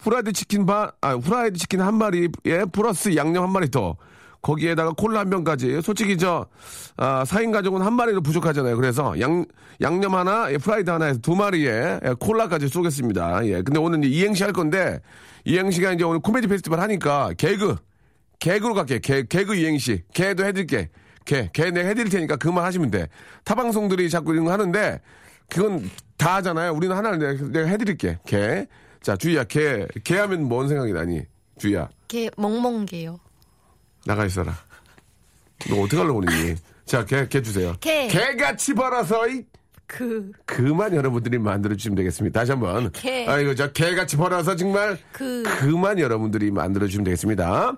후라이드 0.00 0.32
치킨 0.32 0.66
반, 0.66 0.90
아, 1.00 1.14
후라이드 1.14 1.58
치킨 1.58 1.80
한 1.80 1.94
마리, 1.94 2.28
예, 2.46 2.64
플러스 2.64 3.14
양념 3.14 3.44
한 3.44 3.52
마리 3.52 3.70
더. 3.70 3.96
거기에다가 4.42 4.92
콜라 4.92 5.20
한 5.20 5.30
병까지. 5.30 5.80
솔직히 5.82 6.18
저, 6.18 6.46
아, 6.96 7.24
4인 7.24 7.52
가족은 7.52 7.80
한 7.80 7.94
마리로 7.94 8.20
부족하잖아요. 8.22 8.76
그래서 8.76 9.18
양, 9.20 9.44
양념 9.80 10.14
하나, 10.14 10.52
예, 10.52 10.58
프라이드 10.58 10.90
하나 10.90 11.06
해서 11.06 11.20
두 11.20 11.34
마리에 11.36 12.00
예, 12.04 12.14
콜라까지 12.18 12.68
쏘겠습니다. 12.68 13.46
예. 13.46 13.62
근데 13.62 13.78
오늘 13.78 14.04
이제 14.04 14.08
이행시 14.14 14.42
할 14.42 14.52
건데, 14.52 15.00
이행시가 15.44 15.92
이제 15.92 16.04
오늘 16.04 16.20
코미디 16.20 16.48
페스티벌 16.48 16.80
하니까 16.80 17.32
개그, 17.38 17.76
개그로 18.40 18.74
갈게. 18.74 18.98
개, 18.98 19.22
개그 19.22 19.54
이행시. 19.54 20.02
개도 20.12 20.44
해드릴게. 20.44 20.90
개, 21.24 21.48
개 21.52 21.70
내가 21.70 21.88
해드릴 21.88 22.10
테니까 22.10 22.36
그만 22.36 22.64
하시면 22.64 22.90
돼. 22.90 23.06
타 23.44 23.54
방송들이 23.54 24.10
자꾸 24.10 24.32
이런 24.32 24.44
거 24.44 24.52
하는데, 24.52 25.00
그건 25.48 25.88
다 26.18 26.36
하잖아요. 26.36 26.72
우리는 26.72 26.96
하나를 26.96 27.18
내가, 27.18 27.48
내가 27.48 27.68
해드릴게. 27.68 28.18
개. 28.26 28.66
자, 29.00 29.16
주희야, 29.16 29.44
개. 29.44 29.86
개 30.02 30.16
하면 30.18 30.48
뭔 30.48 30.66
생각이 30.66 30.92
나니? 30.92 31.22
주희야. 31.58 31.88
걔 32.08 32.28
멍멍개요. 32.36 33.18
나가 34.04 34.24
있어라. 34.24 34.52
너 35.68 35.80
어떻게 35.80 35.96
하려고 35.98 36.20
그러니? 36.20 36.56
자, 36.84 37.04
개, 37.04 37.26
개 37.28 37.40
주세요. 37.42 37.74
개. 37.80 38.08
개같이 38.08 38.74
벌어서, 38.74 39.28
이, 39.28 39.44
그, 39.86 40.32
그만 40.44 40.94
여러분들이 40.94 41.38
만들어주시면 41.38 41.96
되겠습니다. 41.96 42.40
다시 42.40 42.52
한 42.52 42.60
번. 42.60 42.90
개. 42.92 43.26
아이고, 43.26 43.54
저 43.54 43.70
개같이 43.72 44.16
벌어서 44.16 44.56
정말. 44.56 44.98
그. 45.12 45.42
그만 45.44 45.98
여러분들이 45.98 46.50
만들어주시면 46.50 47.04
되겠습니다. 47.04 47.76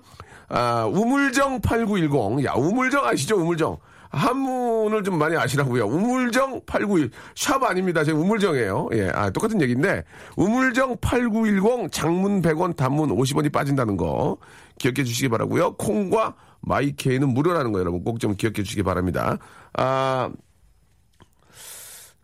아, 0.48 0.84
우물정 0.86 1.60
8910. 1.60 2.44
야, 2.46 2.52
우물정 2.54 3.04
아시죠? 3.04 3.36
우물정. 3.36 3.78
한문을 4.10 5.02
좀 5.02 5.18
많이 5.18 5.36
아시라고요. 5.36 5.86
우물정 5.86 6.60
891. 6.66 7.10
샵 7.34 7.62
아닙니다. 7.64 8.04
제 8.04 8.12
우물정이에요. 8.12 8.88
예, 8.92 9.10
아, 9.12 9.30
똑같은 9.30 9.60
얘기인데. 9.60 10.04
우물정 10.36 10.98
8910 11.00 11.90
장문 11.90 12.40
100원, 12.40 12.76
단문 12.76 13.10
50원이 13.10 13.50
빠진다는 13.52 13.96
거 13.96 14.36
기억해 14.78 15.04
주시기 15.04 15.28
바라고요 15.28 15.76
콩과 15.76 16.34
마이케이는 16.62 17.28
무료라는 17.28 17.72
거 17.72 17.78
여러분 17.80 18.02
꼭 18.04 18.18
좀 18.18 18.34
기억해 18.36 18.62
주시기 18.62 18.82
바랍니다. 18.82 19.38
아, 19.74 20.30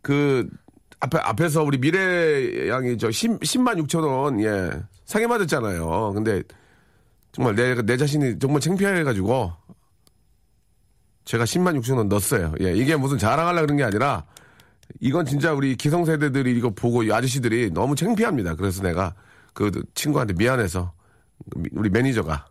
그, 0.03 0.49
앞에, 1.01 1.19
앞에서 1.19 1.63
우리 1.63 1.79
미래 1.79 2.69
양이 2.69 2.97
저 2.97 3.11
10, 3.11 3.41
10만 3.41 3.83
6천 3.85 4.03
원, 4.03 4.41
예, 4.41 4.71
상해 5.05 5.27
맞았잖아요. 5.27 6.13
근데 6.15 6.43
정말 7.33 7.55
내, 7.55 7.75
내 7.83 7.97
자신이 7.97 8.39
정말 8.39 8.61
창피해가지고 8.61 9.53
제가 11.25 11.45
10만 11.45 11.79
6천 11.81 11.97
원 11.99 12.09
넣었어요. 12.09 12.55
예, 12.61 12.73
이게 12.73 12.97
무슨 12.97 13.19
자랑하려고 13.19 13.67
그런 13.67 13.77
게 13.77 13.85
아니라 13.85 14.25
이건 15.01 15.27
진짜 15.27 15.53
우리 15.53 15.77
기성세대들이 15.77 16.57
이거 16.57 16.71
보고 16.71 17.03
이 17.03 17.13
아저씨들이 17.13 17.71
너무 17.73 17.95
창피합니다. 17.95 18.57
그래서 18.57 18.83
내가 18.83 19.15
그 19.53 19.71
친구한테 19.95 20.35
미안해서 20.35 20.93
우리 21.73 21.89
매니저가 21.91 22.47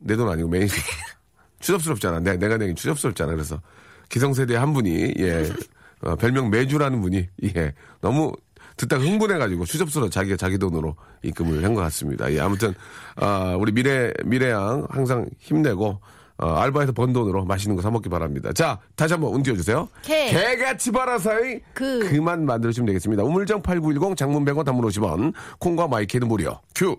내 0.00 0.16
돈 0.16 0.28
아니고 0.28 0.48
매니저 0.48 0.74
추접스럽잖아. 1.60 2.20
내, 2.20 2.36
내가 2.36 2.56
내긴 2.56 2.76
추접스럽잖아. 2.76 3.32
그래서 3.32 3.60
기성세대 4.08 4.56
한 4.56 4.72
분이 4.72 5.14
예 5.18 5.50
어, 6.02 6.16
별명 6.16 6.50
매주라는 6.50 7.00
분이 7.02 7.28
예 7.56 7.74
너무 8.00 8.32
듣다가 8.76 9.02
흥분해가지고 9.02 9.66
수접수로 9.66 10.08
자기가 10.08 10.36
자기 10.36 10.56
돈으로 10.56 10.96
입금을 11.22 11.62
한 11.64 11.74
것 11.74 11.82
같습니다. 11.82 12.32
예, 12.32 12.40
아무튼 12.40 12.74
아, 13.16 13.54
우리 13.58 13.72
미래 13.72 14.12
미래양 14.24 14.86
항상 14.88 15.28
힘내고 15.38 16.00
어, 16.38 16.46
알바에서 16.54 16.92
번 16.92 17.12
돈으로 17.12 17.44
맛있는 17.44 17.76
거 17.76 17.82
사 17.82 17.90
먹기 17.90 18.08
바랍니다. 18.08 18.50
자, 18.54 18.78
다시 18.96 19.12
한번 19.12 19.34
운 19.34 19.42
띄워 19.42 19.54
주세요. 19.56 19.86
개. 20.02 20.30
개같이 20.30 20.90
벌어서의 20.90 21.60
그. 21.74 21.98
그만 22.08 22.46
만들어주시면 22.46 22.86
되겠습니다. 22.86 23.22
우물정 23.24 23.60
8910 23.60 24.16
장문 24.16 24.46
100원 24.46 24.64
단문 24.64 24.86
50원 24.88 25.34
콩과 25.58 25.88
마이케이는 25.88 26.26
무료. 26.26 26.58
큐. 26.74 26.96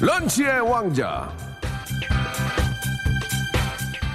런치의 0.00 0.60
왕자. 0.60 1.32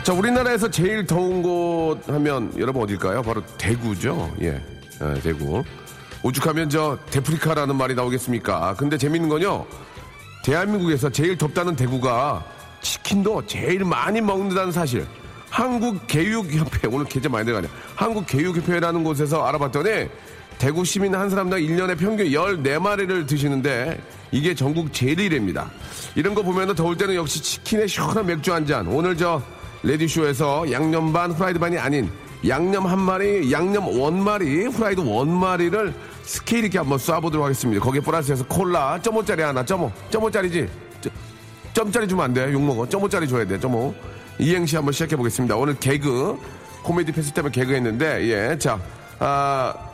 자, 0.04 0.14
우리나라에서 0.14 0.70
제일 0.70 1.06
더운 1.06 1.42
곳 1.42 2.00
하면 2.08 2.52
여러분 2.58 2.84
어딜까요? 2.84 3.22
바로 3.22 3.44
대구죠. 3.58 4.32
예, 4.42 4.62
아, 5.00 5.14
대구. 5.24 5.64
오죽하면 6.24 6.70
저 6.70 6.98
데프리카라는 7.10 7.76
말이 7.76 7.96
나오겠습니까? 7.96 8.76
근데 8.78 8.98
재밌는 8.98 9.30
건요. 9.30 9.66
대한민국에서 10.44 11.10
제일 11.10 11.38
덥다는 11.38 11.76
대구가 11.76 12.44
치킨도 12.82 13.46
제일 13.48 13.84
많이 13.84 14.22
먹는다는 14.22 14.72
사실. 14.72 15.06
한국개육협회, 15.50 16.88
오늘 16.90 17.06
계좌 17.06 17.28
많이 17.28 17.46
들어가네. 17.46 17.68
한국개육협회라는 17.96 19.04
곳에서 19.04 19.46
알아봤더니 19.46 20.08
대구 20.62 20.86
시민 20.86 21.16
한 21.16 21.28
사람당 21.28 21.60
1년에 21.60 21.98
평균 21.98 22.28
14마리를 22.28 23.26
드시는데 23.26 24.00
이게 24.32 24.54
전국 24.54 24.94
제일이랍니다. 24.94 25.72
이런 26.14 26.36
거 26.36 26.44
보면 26.44 26.76
더울 26.76 26.96
때는 26.96 27.16
역시 27.16 27.42
치킨에 27.42 27.88
시원한 27.88 28.28
맥주 28.28 28.54
한 28.54 28.64
잔. 28.68 28.86
오늘 28.86 29.18
저 29.18 29.42
레디오쇼에서 29.82 30.72
양념 30.72 31.12
반, 31.12 31.32
후라이드 31.32 31.58
반이 31.58 31.80
아닌 31.80 32.12
양념 32.48 32.86
한 32.86 33.00
마리, 33.00 33.52
양념 33.52 33.88
one 33.88 34.24
마리, 34.24 34.68
후라이드 34.68 35.00
one 35.00 35.34
마리를 35.34 35.96
스케일 36.22 36.66
있게 36.66 36.78
한번 36.78 37.00
쏴보도록 37.00 37.42
하겠습니다. 37.42 37.84
거기에 37.84 38.02
플러스해서 38.02 38.46
콜라, 38.46 39.02
점오짜리 39.02 39.42
하나, 39.42 39.66
점오, 39.66 39.92
점오짜리지? 40.12 40.70
점짜리 41.74 42.08
주면 42.08 42.26
안 42.26 42.34
돼. 42.36 42.54
욕먹어. 42.54 42.88
점오짜리 42.88 43.28
줘야 43.28 43.48
돼. 43.48 43.60
점오. 43.60 43.96
이행시 44.38 44.76
한번 44.76 44.92
시작해 44.94 45.16
보겠습니다. 45.16 45.56
오늘 45.56 45.74
개그, 45.80 46.38
코미디 46.84 47.14
페스티벌 47.14 47.52
개그 47.52 47.74
했는데, 47.74 48.28
예. 48.28 48.58
자, 48.60 48.80
아, 49.18 49.91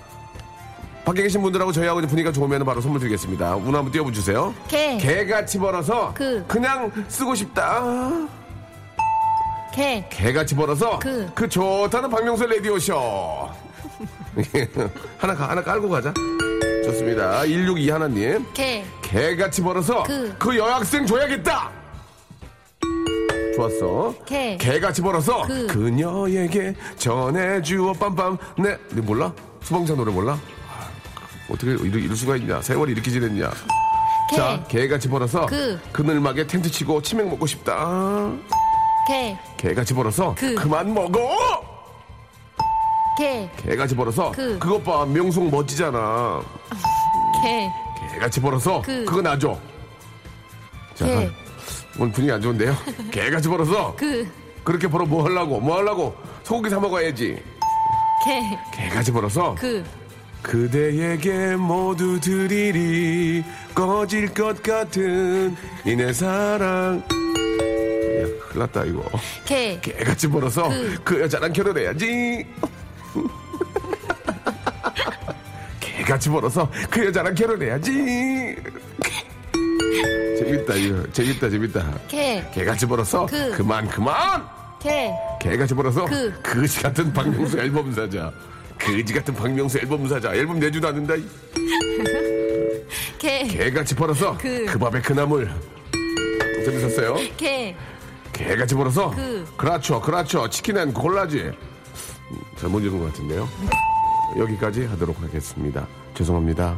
밖에 1.07 1.23
계신 1.23 1.41
분들하고 1.41 1.71
저희하고 1.71 2.01
분위기가 2.01 2.33
좋으면 2.33 2.65
바로 2.65 2.81
선물 2.81 2.99
드리겠습니다. 2.99 3.55
운 3.55 3.67
한번 3.73 3.91
띄워주세요. 3.93 4.53
개. 4.67 4.97
개같이 4.97 5.57
벌어서 5.57 6.11
그. 6.13 6.43
그냥 6.49 6.91
쓰고 7.07 7.33
싶다. 7.33 7.81
개. 9.73 10.05
개같이 10.09 10.53
벌어서 10.53 10.99
그. 10.99 11.25
그 11.33 11.47
좋다는 11.47 12.09
박명수 12.09 12.45
레디오쇼. 12.45 12.93
하나, 15.17 15.33
가- 15.33 15.49
하나 15.49 15.63
깔고 15.63 15.87
가자. 15.87 16.13
좋습니다. 16.83 17.39
162 17.43 17.89
하나님. 17.89 18.45
개. 18.53 18.83
개같이 19.01 19.61
벌어서 19.61 20.03
그, 20.03 20.35
그. 20.37 20.57
여학생 20.57 21.05
줘야겠다. 21.05 21.71
좋았어. 23.55 24.13
개. 24.25 24.57
개같이 24.57 25.01
벌어서 25.01 25.43
그. 25.43 25.67
그녀에게 25.67 26.75
전해주어 26.97 27.93
빰빰. 27.93 28.37
네, 28.57 28.77
네 28.89 28.99
몰라? 29.01 29.31
수봉자 29.61 29.95
노래 29.95 30.11
몰라? 30.11 30.37
아, 31.47 31.53
어떻게 31.53 31.71
이럴, 31.71 32.01
이럴 32.03 32.15
수가 32.15 32.35
있냐? 32.37 32.61
세월이 32.61 32.91
이렇게 32.93 33.09
지냈냐? 33.11 33.49
개. 34.29 34.35
자, 34.35 34.63
개같이 34.67 35.07
벌어서 35.07 35.45
그. 35.45 35.79
그늘막에 35.91 36.45
텐트 36.47 36.69
치고 36.69 37.01
치맥 37.01 37.27
먹고 37.29 37.45
싶다. 37.45 38.31
개. 39.07 39.37
개같이 39.57 39.93
벌어서 39.93 40.35
그. 40.37 40.53
그만 40.55 40.93
먹어. 40.93 41.19
개. 43.17 43.49
개같이 43.57 43.95
벌어서 43.95 44.31
그. 44.31 44.59
그것 44.59 44.83
봐 44.83 45.05
명성 45.05 45.49
멋지잖아. 45.49 46.41
개. 47.41 47.69
개같이 48.11 48.41
벌어서 48.41 48.81
그. 48.81 49.05
그거 49.05 49.21
놔줘. 49.21 49.57
자, 50.95 51.05
개. 51.05 51.29
오늘 51.99 52.11
분위기 52.11 52.31
안 52.31 52.41
좋은데요? 52.41 52.75
개같이 53.11 53.47
벌어서 53.47 53.95
그. 53.95 54.29
그렇게 54.63 54.87
벌어 54.89 55.05
뭐 55.05 55.23
하려고 55.23 55.61
뭐 55.61 55.77
하려고 55.77 56.13
소고기 56.43 56.69
사 56.69 56.79
먹어야지. 56.79 57.41
개. 58.25 58.57
개같이 58.73 59.11
벌어서 59.13 59.55
그. 59.57 59.85
그대에게 60.41 61.55
모두 61.55 62.19
드리리 62.19 63.43
꺼질 63.73 64.33
것 64.33 64.61
같은 64.63 65.55
이내 65.85 66.13
사랑. 66.13 66.97
야, 66.99 67.03
큰일 68.49 68.59
났다 68.59 68.85
이거. 68.85 69.03
개. 69.45 69.79
개같이 69.81 70.27
벌어서 70.27 70.69
그. 70.69 70.97
그 71.03 71.21
여자랑 71.21 71.51
결혼해야지. 71.53 72.45
개같이 75.79 76.29
벌어서 76.29 76.69
그 76.89 77.05
여자랑 77.07 77.35
결혼해야지. 77.35 78.55
재밌다 80.39 80.75
이거 80.75 81.11
재밌다 81.11 81.49
재밌다. 81.49 81.99
개. 82.07 82.43
개같이 82.53 82.85
벌어서 82.85 83.25
그. 83.25 83.51
그만 83.51 83.87
그만. 83.89 84.45
개. 84.79 85.11
개같이 85.41 85.73
벌어서 85.73 86.05
그. 86.05 86.31
그지 86.41 86.81
같은 86.83 87.11
박명수 87.11 87.59
앨범 87.59 87.91
사자. 87.93 88.31
그지 88.77 89.13
같은 89.13 89.33
박명수 89.33 89.79
앨범 89.79 90.07
사자. 90.07 90.33
앨범 90.33 90.59
내주도 90.59 90.87
않는다. 90.87 91.15
이. 91.15 91.25
개. 93.17 93.47
개같이 93.47 93.95
벌어서 93.95 94.37
그, 94.37 94.65
그. 94.65 94.77
밥에 94.79 95.01
그 95.01 95.13
나물. 95.13 95.51
재밌었어요? 96.65 97.15
개. 97.37 97.75
개같이 98.33 98.75
벌어서 98.75 99.09
그. 99.11 99.45
그렇죠 99.57 99.99
그렇죠 99.99 100.47
치킨은 100.49 100.93
콜라지 100.93 101.39
음, 101.39 102.39
잘못 102.59 102.81
읽은 102.81 102.99
것 102.99 103.05
같은데요 103.07 103.49
여기까지 104.37 104.85
하도록 104.85 105.19
하겠습니다 105.23 105.87
죄송합니다 106.13 106.77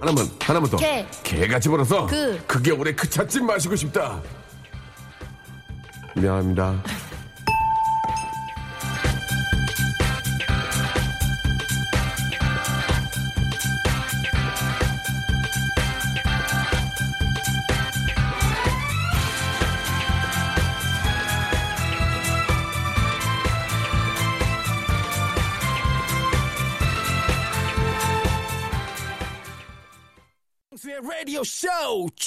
하나만 0.00 0.26
하나만 0.40 0.70
더 0.70 0.76
개. 0.78 1.06
개같이 1.22 1.68
벌어서 1.68 2.06
그. 2.06 2.40
그게 2.46 2.70
올해 2.70 2.94
그 2.94 3.08
찻집 3.10 3.44
마시고 3.44 3.76
싶다 3.76 4.22
미안합니다 6.14 6.82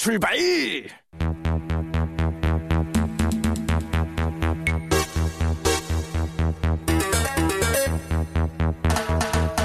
출발! 0.01 0.33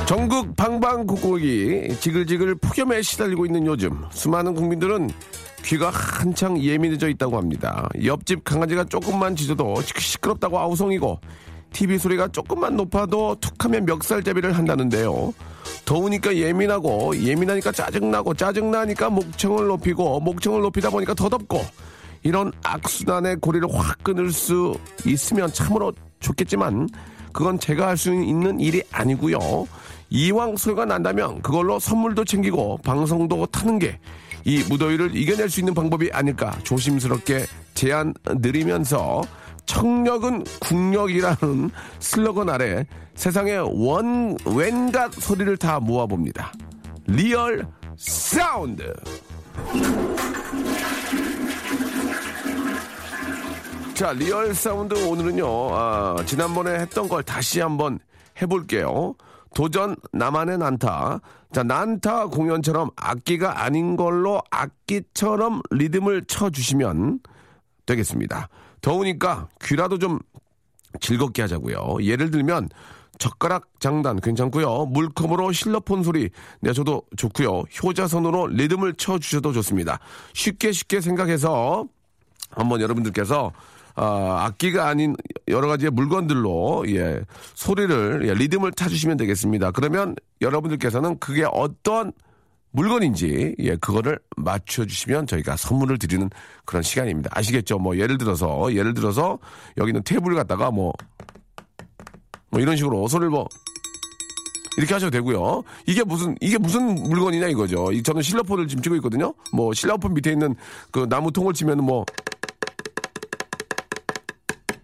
전국 0.09 0.57
방방곡곡이 0.57 2.01
지글지글 2.01 2.57
폭염에 2.57 3.03
시달리고 3.03 3.47
있는 3.47 3.65
요즘 3.67 4.05
수많은 4.11 4.55
국민들은 4.55 5.09
귀가 5.63 5.91
한창 5.91 6.61
예민해져 6.61 7.09
있다고 7.11 7.39
합니다. 7.39 7.89
옆집 8.05 8.43
강아지가 8.43 8.83
조금만 8.83 9.37
짖어도 9.37 9.77
시끄럽다고 9.83 10.59
아우성이고 10.59 11.21
TV 11.73 11.97
소리가 11.97 12.27
조금만 12.27 12.77
높아도 12.77 13.37
툭하면 13.41 13.85
멱살잡이를 13.85 14.59
한다는데요. 14.59 15.33
더우니까 15.85 16.37
예민하고 16.37 17.17
예민하니까 17.17 17.73
짜증나고 17.73 18.35
짜증나니까 18.35 19.11
목청을 19.11 19.67
높이고 19.67 20.21
목청을 20.21 20.63
높이다 20.63 20.91
보니까 20.91 21.15
더 21.15 21.29
덥고 21.29 21.61
이런 22.23 22.53
악순환의 22.63 23.37
고리를 23.41 23.69
확 23.73 24.03
끊을 24.03 24.31
수 24.31 24.79
있으면 25.05 25.53
참으로 25.53 25.93
좋겠지만 26.21 26.89
그건 27.33 27.59
제가 27.59 27.89
할 27.89 27.97
수 27.97 28.15
있는 28.15 28.61
일이 28.61 28.83
아니고요. 28.93 29.39
이왕 30.11 30.57
소리가 30.57 30.85
난다면 30.85 31.43
그걸로 31.43 31.79
선물도 31.79 32.25
챙기고 32.25 32.79
방송도 32.85 33.47
타는 33.47 33.79
게 33.79 33.99
이 34.45 34.63
무더위를 34.69 35.17
이겨낼 35.17 35.49
수 35.49 35.61
있는 35.61 35.73
방법이 35.73 36.11
아닐까 36.13 36.57
조심스럽게 36.65 37.47
제안 37.73 38.13
드리면서 38.43 39.23
청력은 39.67 40.45
국력이라는 40.61 41.71
슬로건 41.99 42.51
아래 42.51 42.87
세상의 43.15 43.87
원 43.87 44.37
웬갓 44.45 45.13
소리를 45.15 45.57
다 45.57 45.81
모아봅니다. 45.81 46.53
real 47.07 47.67
sound. 47.97 48.93
자, 53.95 54.13
real 54.13 54.55
sound 54.55 54.95
오늘은요, 55.07 55.47
아, 55.47 56.17
지난번에 56.27 56.81
했던 56.81 57.09
걸 57.09 57.23
다시 57.23 57.61
한번 57.61 58.01
해볼게요. 58.43 59.15
도전 59.55 59.95
나만의 60.13 60.59
난타. 60.59 61.21
자, 61.53 61.63
난타 61.63 62.27
공연처럼 62.27 62.91
악기가 62.97 63.63
아닌 63.63 63.97
걸로 63.97 64.43
악기처럼 64.51 65.63
리듬을 65.71 66.25
쳐주시면 66.25 67.21
되겠습니다. 67.87 68.49
더우니까 68.85 69.49
귀라도 69.63 69.99
좀 69.99 70.19
즐겁게 71.01 71.41
하자고요. 71.43 71.97
예를 72.03 72.31
들면 72.31 72.69
젓가락 73.19 73.69
장단 73.81 74.21
괜찮고요. 74.21 74.87
물컵으로 74.87 75.53
실로폰 75.53 76.03
소리 76.03 76.29
내셔도 76.61 77.03
좋고요. 77.17 77.63
효자손으로 77.83 78.49
리듬을 78.49 78.95
쳐주셔도 78.95 79.53
좋습니다. 79.55 79.99
쉽게 80.35 80.73
쉽게 80.73 81.01
생각해서 81.01 81.87
한번 82.51 82.83
여러분들께서 82.83 83.53
아, 83.95 84.45
악기가 84.45 84.89
아닌 84.89 85.17
여러 85.49 85.67
가지의 85.69 85.91
물건들로 85.93 86.85
예, 86.89 87.23
소리를 87.55 88.29
예, 88.29 88.35
리듬을 88.35 88.73
타주시면 88.73 89.17
되겠습니다. 89.17 89.71
그러면 89.71 90.15
여러분들께서는 90.43 91.19
그게 91.21 91.47
어떤 91.51 92.13
물건인지 92.75 93.55
예 93.61 93.77
그거를 93.77 94.19
맞춰주시면 94.37 95.29
저희가 95.29 95.57
선물을 95.57 95.97
드리는 95.99 96.29
그런 96.65 96.83
시간입니다. 96.83 97.31
아시겠죠? 97.33 97.79
뭐 97.79 97.97
예를 97.97 98.19
들어서 98.19 98.73
예를 98.75 98.95
들어서 98.95 99.39
여기 99.79 99.91
있는 99.91 100.03
테이블 100.03 100.35
갖다가 100.35 100.71
뭐 100.71 100.93
뭐 102.51 102.61
이런 102.61 102.77
식으로 102.77 103.09
소리를 103.09 103.31
뭐 103.31 103.49
이렇게 104.77 104.95
하셔도 104.95 105.11
되고요. 105.11 105.65
이게 105.87 106.05
무슨 106.05 106.37
이게 106.41 106.57
무슨 106.57 106.95
물건이냐 106.95 107.49
이거죠. 107.49 107.91
이- 107.91 108.01
저는 108.01 108.23
실로폰을 108.23 108.69
지금 108.69 108.81
치고 108.81 108.95
있거든요. 108.97 109.35
뭐 109.53 109.73
실로폰 109.75 110.15
밑에 110.15 110.31
있는 110.31 110.55
그 110.93 111.09
나무 111.09 111.33
통을 111.33 111.53
치면 111.53 111.79
뭐. 111.85 112.05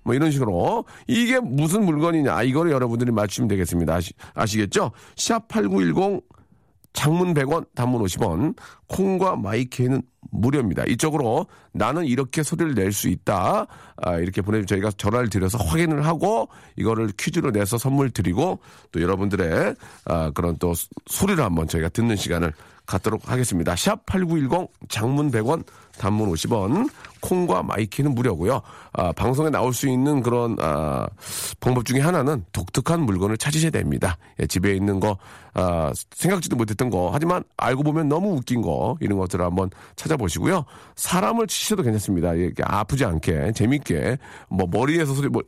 뭐 0.03 0.15
이런 0.15 0.33
식으로 0.33 0.85
이게 1.07 1.39
무슨 1.39 1.85
물건이냐 1.85 2.43
이거를 2.43 2.73
여러분들이 2.73 3.13
맞추시면 3.13 3.47
되겠습니다. 3.47 3.95
아시, 3.95 4.13
아시겠죠? 4.35 4.91
샵8910 5.15 6.23
장문 6.93 7.35
100원, 7.35 7.67
단문 7.75 8.03
50원, 8.03 8.57
콩과 8.89 9.37
마이케이는 9.37 10.03
무료입니다. 10.33 10.85
이쪽으로 10.85 11.47
나는 11.73 12.05
이렇게 12.05 12.43
소리를 12.43 12.75
낼 12.75 12.93
수 12.93 13.09
있다. 13.09 13.67
아, 13.97 14.17
이렇게 14.19 14.43
보내주면 14.43 14.67
저희가 14.67 14.91
전화를 14.97 15.29
드려서 15.31 15.59
확인을 15.59 16.05
하고 16.05 16.49
이거를 16.77 17.11
퀴즈로 17.19 17.53
내서 17.53 17.79
선물 17.79 18.11
드리고 18.11 18.59
또 18.93 19.01
여러분들의 19.01 19.75
아, 20.07 20.31
그런 20.35 20.57
또 20.59 20.75
소- 20.75 20.89
소리를 21.07 21.43
한번 21.43 21.69
저희가 21.69 21.89
듣는 21.91 22.17
시간을 22.17 22.53
갖도록 22.91 23.31
하겠습니다. 23.31 23.77
샵 23.77 24.05
8910 24.07 24.69
장문 24.89 25.31
100원, 25.31 25.65
단문 25.97 26.31
50원, 26.33 26.91
콩과 27.21 27.63
마이케이는 27.63 28.15
무료고요. 28.15 28.63
아, 28.93 29.13
방송에 29.13 29.51
나올 29.51 29.73
수 29.73 29.89
있는 29.89 30.23
그런 30.23 30.57
아, 30.61 31.07
방법 31.61 31.85
중에 31.85 32.01
하나는 32.01 32.45
독특한 32.53 33.01
물건을 33.03 33.39
찾으셔야 33.39 33.71
됩니다. 33.71 34.17
예, 34.41 34.47
집에 34.47 34.75
있는 34.75 34.99
거 34.99 35.19
아, 35.55 35.93
생각지도 36.11 36.57
못했던 36.57 36.91
거 36.91 37.11
하지만 37.13 37.45
알고 37.57 37.83
보면 37.85 38.09
너무 38.09 38.33
웃긴 38.33 38.63
거 38.63 38.97
이런 39.01 39.19
것들을 39.19 39.45
한번 39.45 39.71
찾아보시고요. 39.95 40.65
사람을 40.97 41.47
치셔도 41.47 41.83
괜찮습니다. 41.83 42.35
이렇게 42.35 42.63
아프지 42.67 43.05
않게 43.05 43.53
재밌게 43.53 44.19
뭐 44.49 44.67
머리에서 44.69 45.15
소리 45.15 45.29
뭐 45.29 45.43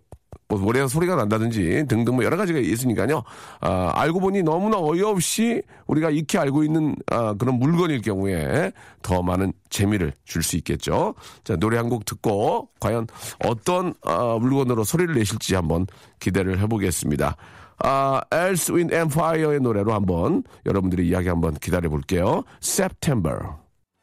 뭐 0.49 0.59
머리에서 0.59 0.88
소리가 0.88 1.16
난다든지 1.16 1.87
등등 1.88 2.14
뭐 2.16 2.25
여러 2.25 2.37
가지가 2.37 2.59
있으니까요. 2.59 3.23
아, 3.61 3.92
알고 3.95 4.21
보니 4.21 4.42
너무나 4.42 4.79
어이없이 4.79 5.62
우리가 5.87 6.11
익히 6.11 6.37
알고 6.38 6.62
있는 6.64 6.95
아, 7.11 7.35
그런 7.35 7.59
물건일 7.59 8.03
경우에 8.03 8.73
더 9.03 9.23
많은 9.23 9.53
재미를 9.71 10.12
줄 10.25 10.42
수 10.42 10.57
있겠죠. 10.57 11.14
자, 11.45 11.57
노래 11.57 11.77
한 11.79 11.88
곡 11.88 12.05
듣고 12.05 12.68
과연 12.81 13.07
어떤 13.45 13.95
아, 14.03 14.37
물건으로 14.40 14.85
소리를 14.85 15.14
내실지 15.14 15.55
한번 15.55 15.87
기대를 16.21 16.59
해보겠습니다. 16.61 17.37
아, 17.85 18.21
Else, 18.33 18.73
Wind 18.75 18.95
and 18.95 19.12
Fire의 19.12 19.61
노래로 19.61 19.92
한번 19.92 20.42
여러분들의 20.66 21.07
이야기 21.07 21.29
한번 21.29 21.55
기다려 21.55 21.88
볼게요. 21.88 22.45
September. 22.62 23.38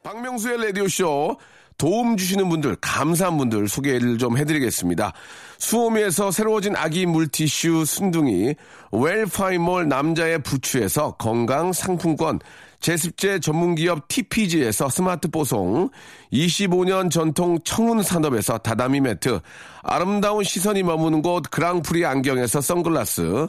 박명수의 0.02 0.66
라디오쇼 0.66 1.36
도움 1.80 2.18
주시는 2.18 2.50
분들, 2.50 2.76
감사한 2.82 3.38
분들 3.38 3.66
소개를 3.66 4.18
좀 4.18 4.36
해드리겠습니다. 4.36 5.14
수오미에서 5.56 6.30
새로워진 6.30 6.76
아기 6.76 7.06
물티슈 7.06 7.86
순둥이, 7.86 8.54
웰파이몰 8.92 9.88
남자의 9.88 10.42
부추에서 10.42 11.12
건강 11.12 11.72
상품권, 11.72 12.38
제습제 12.80 13.40
전문기업 13.40 14.08
TPG에서 14.08 14.90
스마트 14.90 15.28
뽀송, 15.30 15.88
25년 16.30 17.10
전통 17.10 17.58
청운 17.64 18.02
산업에서 18.02 18.58
다다미 18.58 19.00
매트, 19.00 19.40
아름다운 19.82 20.44
시선이 20.44 20.82
머무는 20.82 21.22
곳 21.22 21.44
그랑프리 21.50 22.04
안경에서 22.04 22.60
선글라스, 22.60 23.48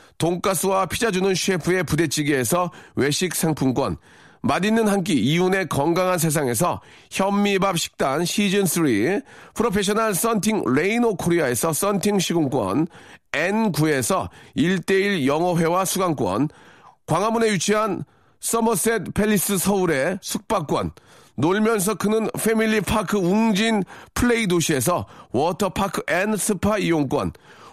돈가스와 0.21 0.85
피자 0.85 1.09
주는 1.09 1.33
셰프의 1.33 1.83
부대찌개에서 1.83 2.69
외식 2.95 3.33
상품권, 3.33 3.97
맛있는 4.43 4.87
한 4.87 5.03
끼 5.03 5.15
이윤의 5.15 5.67
건강한 5.69 6.19
세상에서 6.19 6.79
현미밥 7.09 7.79
식단 7.79 8.21
시즌3 8.21 9.23
프로페셔널 9.55 10.13
썬팅 10.13 10.63
레이노 10.73 11.15
코리아에서 11.15 11.73
썬팅 11.73 12.19
시공권 12.19 12.87
N9에서 13.31 14.29
1대1 14.57 15.25
영어회화 15.25 15.85
수강권 15.85 16.49
광화문에 17.07 17.51
위치한 17.53 18.03
서머셋 18.39 19.13
팰리스 19.15 19.57
서울의 19.57 20.19
숙박권 20.21 20.91
놀면서 21.35 21.95
크는 21.95 22.29
패밀리 22.43 22.81
파크 22.81 23.17
웅진 23.17 23.83
플레이 24.13 24.45
도시에서 24.47 25.07
워터파크 25.31 26.03
and 26.07 26.35
스파 26.35 26.77
이용권 26.77 27.33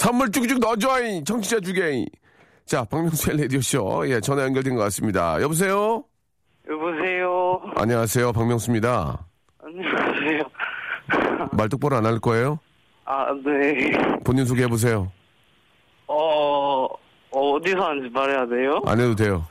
선물 0.00 0.30
쭉쭉 0.32 0.60
넣어줘잉! 0.60 1.24
청취자 1.24 1.60
주게잉! 1.60 2.06
자, 2.64 2.84
박명수의 2.84 3.42
라디오쇼. 3.42 4.04
예, 4.08 4.18
전화 4.20 4.44
연결된 4.44 4.74
것 4.74 4.80
같습니다. 4.84 5.38
여보세요? 5.42 6.02
여보세요. 6.70 7.60
안녕하세요. 7.76 8.32
박명수입니다. 8.32 9.18
안녕하세요. 9.62 10.42
말 11.52 11.68
똑바로 11.68 11.96
안 11.96 12.06
할 12.06 12.18
거예요? 12.18 12.58
아, 13.04 13.26
네. 13.44 13.90
본인 14.24 14.46
소개해보세요. 14.46 15.12
어, 16.06 16.86
어디서 17.30 17.78
하는지 17.84 18.08
말해야 18.08 18.46
돼요? 18.46 18.80
안 18.86 18.98
해도 19.00 19.14
돼요. 19.14 19.46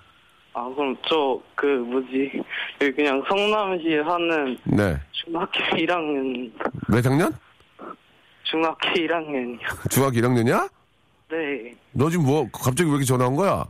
아, 0.56 0.68
그럼 0.76 0.96
저, 1.08 1.40
그, 1.54 1.68
뭐지. 1.68 2.42
여기 2.82 2.92
그냥 2.96 3.24
성남시에 3.30 4.02
사는 4.04 4.58
네. 4.64 4.98
중학교 5.12 5.60
1학년, 5.78 6.52
몇 6.88 7.06
학년? 7.06 7.32
중학교 8.50 8.90
1학년이요. 8.96 9.90
중학교 9.90 10.16
1학년이야? 10.20 10.70
네. 11.32 11.76
너 11.92 12.10
지금 12.10 12.26
뭐, 12.26 12.48
갑자기 12.52 12.84
왜 12.86 12.90
이렇게 12.92 13.06
전화 13.06 13.28
온 13.28 13.36
거야? 13.36 13.66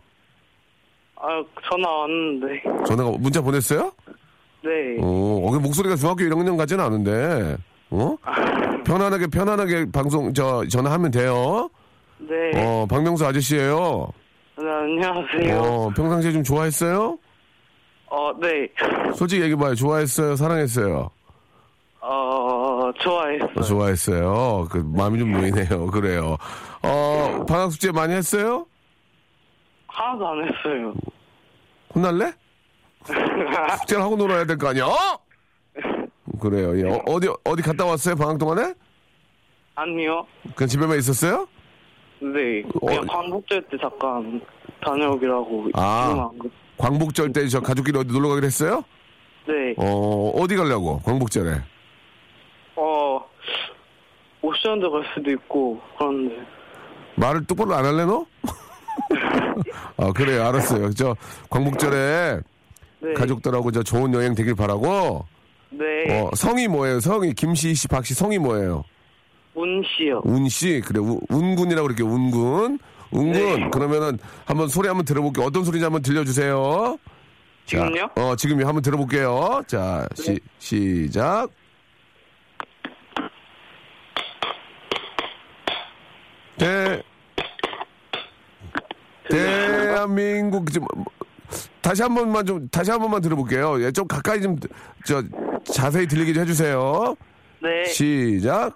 아, 1.15 1.43
전화 1.69 1.89
왔는데. 1.89 2.63
전화가, 2.87 3.11
문자 3.19 3.41
보냈어요? 3.41 3.91
네. 4.63 4.69
어, 5.01 5.41
어, 5.45 5.51
그 5.51 5.57
목소리가 5.57 5.95
중학교 5.95 6.23
1학년 6.23 6.57
같지는 6.57 6.83
않은데, 6.83 7.57
어? 7.89 8.15
편안하게, 8.85 9.27
편안하게 9.27 9.91
방송, 9.91 10.33
저, 10.33 10.65
전화하면 10.67 11.11
돼요. 11.11 11.69
네. 12.19 12.51
어, 12.55 12.85
박명수 12.89 13.25
아저씨예요 13.25 14.11
네, 14.57 14.65
안녕하세요. 14.69 15.57
어, 15.61 15.89
평상시에 15.95 16.31
좀 16.33 16.43
좋아했어요? 16.43 17.17
어, 18.07 18.31
네. 18.41 18.67
솔직히 19.15 19.41
얘기해봐요. 19.43 19.75
좋아했어요? 19.75 20.35
사랑했어요? 20.35 21.09
어, 22.01 22.07
좋아했어요. 22.93 23.49
어, 23.55 23.61
좋아했어요. 23.61 24.67
그, 24.71 24.77
마음이 24.77 25.19
좀 25.19 25.31
놓이네요. 25.31 25.87
그래요. 25.91 26.37
어, 26.83 27.45
방학 27.47 27.71
숙제 27.71 27.91
많이 27.91 28.13
했어요? 28.13 28.65
하나도 29.87 30.27
안 30.27 30.43
했어요. 30.47 30.93
혼날래? 31.93 32.31
숙제를 33.79 34.03
하고 34.03 34.15
놀아야 34.15 34.45
될 34.45 34.57
거 34.57 34.69
아니야? 34.69 34.85
어? 34.85 34.93
그래요. 36.39 36.77
예. 36.79 36.89
어, 36.93 37.01
어디 37.07 37.27
어디 37.43 37.61
갔다 37.61 37.85
왔어요? 37.85 38.15
방학 38.15 38.37
동안에? 38.37 38.73
아니요. 39.75 40.25
그냥 40.55 40.67
집에만 40.67 40.97
있었어요? 40.99 41.47
네. 42.21 42.61
그냥 42.85 43.03
어. 43.03 43.05
광복절 43.07 43.61
때 43.69 43.77
잠깐 43.81 44.41
다녀오기라고. 44.83 45.69
아. 45.73 46.29
광복절 46.77 47.33
때 47.33 47.47
저 47.49 47.59
가족끼리 47.59 47.97
어디 47.97 48.13
놀러 48.13 48.29
가기로 48.29 48.45
했어요? 48.47 48.83
네. 49.47 49.73
어, 49.77 50.29
어디 50.35 50.55
가려고? 50.55 50.99
광복절에. 50.99 51.61
어, 52.79 53.25
오션도 54.41 54.91
갈 54.91 55.03
수도 55.13 55.31
있고, 55.31 55.79
그런데. 55.97 56.35
말을 57.15 57.45
똑바로 57.45 57.75
안 57.75 57.85
할래, 57.85 58.05
너? 58.05 58.25
아, 59.97 60.11
그래요. 60.13 60.45
알았어요. 60.47 60.93
저, 60.93 61.15
광복절에 61.49 62.39
네. 63.01 63.13
가족들하고 63.13 63.71
저 63.71 63.83
좋은 63.83 64.13
여행 64.13 64.33
되길 64.35 64.55
바라고. 64.55 65.25
네. 65.71 65.85
어, 66.21 66.29
성이 66.35 66.67
뭐예요? 66.67 66.99
성이, 66.99 67.33
김씨 67.33 67.75
씨, 67.75 67.87
박씨 67.87 68.13
성이 68.13 68.37
뭐예요? 68.39 68.83
운 69.55 69.83
씨요. 69.83 70.21
운 70.23 70.47
씨. 70.47 70.81
그래, 70.85 70.99
우- 70.99 71.19
운군이라고 71.29 71.87
그럴게요. 71.87 72.07
운군. 72.07 72.79
운군. 73.11 73.31
네. 73.59 73.69
그러면은 73.71 74.17
한번 74.45 74.67
소리 74.69 74.87
한번 74.87 75.05
들어볼게요. 75.05 75.45
어떤 75.45 75.63
소리인지 75.65 75.83
한번 75.83 76.01
들려주세요. 76.01 76.97
자, 77.65 77.77
지금요? 77.85 78.09
어, 78.15 78.35
지금요. 78.35 78.65
한번 78.67 78.81
들어볼게요. 78.81 79.61
자, 79.67 80.07
시, 80.15 80.39
시작. 80.59 81.49
대, 86.59 87.01
대한민국, 89.29 90.71
좀, 90.71 90.85
뭐, 90.93 91.05
다시 91.81 92.01
한 92.01 92.13
번만 92.13 92.45
좀, 92.45 92.67
다시 92.69 92.91
한 92.91 92.99
번만 92.99 93.21
들어볼게요. 93.21 93.81
예, 93.83 93.91
좀 93.91 94.07
가까이 94.07 94.41
좀, 94.41 94.57
저, 95.05 95.23
자세히 95.65 96.05
들리게 96.07 96.33
좀 96.33 96.43
해주세요. 96.43 97.15
네. 97.61 97.85
시작. 97.85 98.75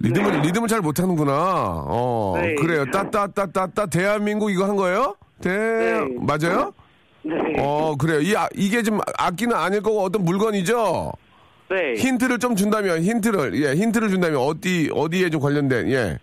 리듬을 0.00 0.40
리듬을 0.42 0.68
잘 0.68 0.80
못하는구나. 0.80 1.32
어 1.34 2.34
네. 2.40 2.54
그래요. 2.54 2.84
따따따따따 2.90 3.86
대한민국 3.86 4.50
이거 4.50 4.64
한 4.64 4.76
거예요? 4.76 5.16
대 5.42 6.00
맞아요? 6.20 6.72
네. 7.26 7.34
어 7.58 7.94
그래요. 7.98 8.20
이 8.20 8.34
아- 8.36 8.48
이게 8.54 8.82
좀 8.82 9.00
악기는 9.18 9.54
아닐 9.54 9.80
거고 9.82 10.02
어떤 10.02 10.24
물건이죠. 10.24 11.12
네. 11.68 11.94
힌트를 11.94 12.38
좀 12.38 12.54
준다면 12.54 13.02
힌트를 13.02 13.60
예 13.62 13.74
힌트를 13.74 14.08
준다면 14.10 14.38
어디 14.38 14.88
어디에 14.94 15.28
좀 15.30 15.40
관련된 15.40 15.90
예. 15.90 16.18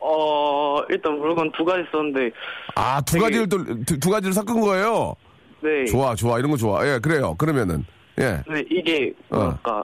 어, 0.00 0.80
일단 0.90 1.18
물건 1.18 1.50
두 1.52 1.64
가지 1.64 1.82
썼는데, 1.90 2.30
아 2.76 3.00
두 3.02 3.14
되게- 3.14 3.24
가지를 3.24 3.48
또두 3.48 4.10
가지를 4.10 4.32
섞은 4.32 4.60
거예요. 4.60 5.14
네. 5.60 5.84
좋아 5.86 6.14
좋아 6.14 6.38
이런 6.38 6.50
거 6.52 6.56
좋아. 6.56 6.86
예 6.86 6.98
그래요. 7.00 7.34
그러면은 7.36 7.84
예. 8.20 8.42
네, 8.48 8.64
이게, 8.70 9.12
어. 9.30 9.36
뭐랄까, 9.38 9.82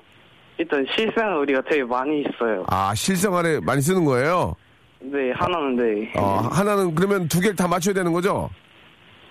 일단 0.59 0.87
실생활 0.95 1.37
우리가 1.39 1.63
되게 1.69 1.83
많이 1.83 2.21
있어요. 2.21 2.65
아 2.69 2.95
실생활에 2.95 3.59
많이 3.61 3.81
쓰는 3.83 4.05
거예요. 4.05 4.55
네, 5.01 5.33
하나는 5.33 5.77
네. 5.77 6.13
어, 6.17 6.49
하나는 6.51 6.95
그러면 6.95 7.27
두 7.29 7.41
개를 7.41 7.57
다 7.57 7.67
맞춰야 7.67 7.93
되는 7.95 8.13
거죠? 8.13 8.49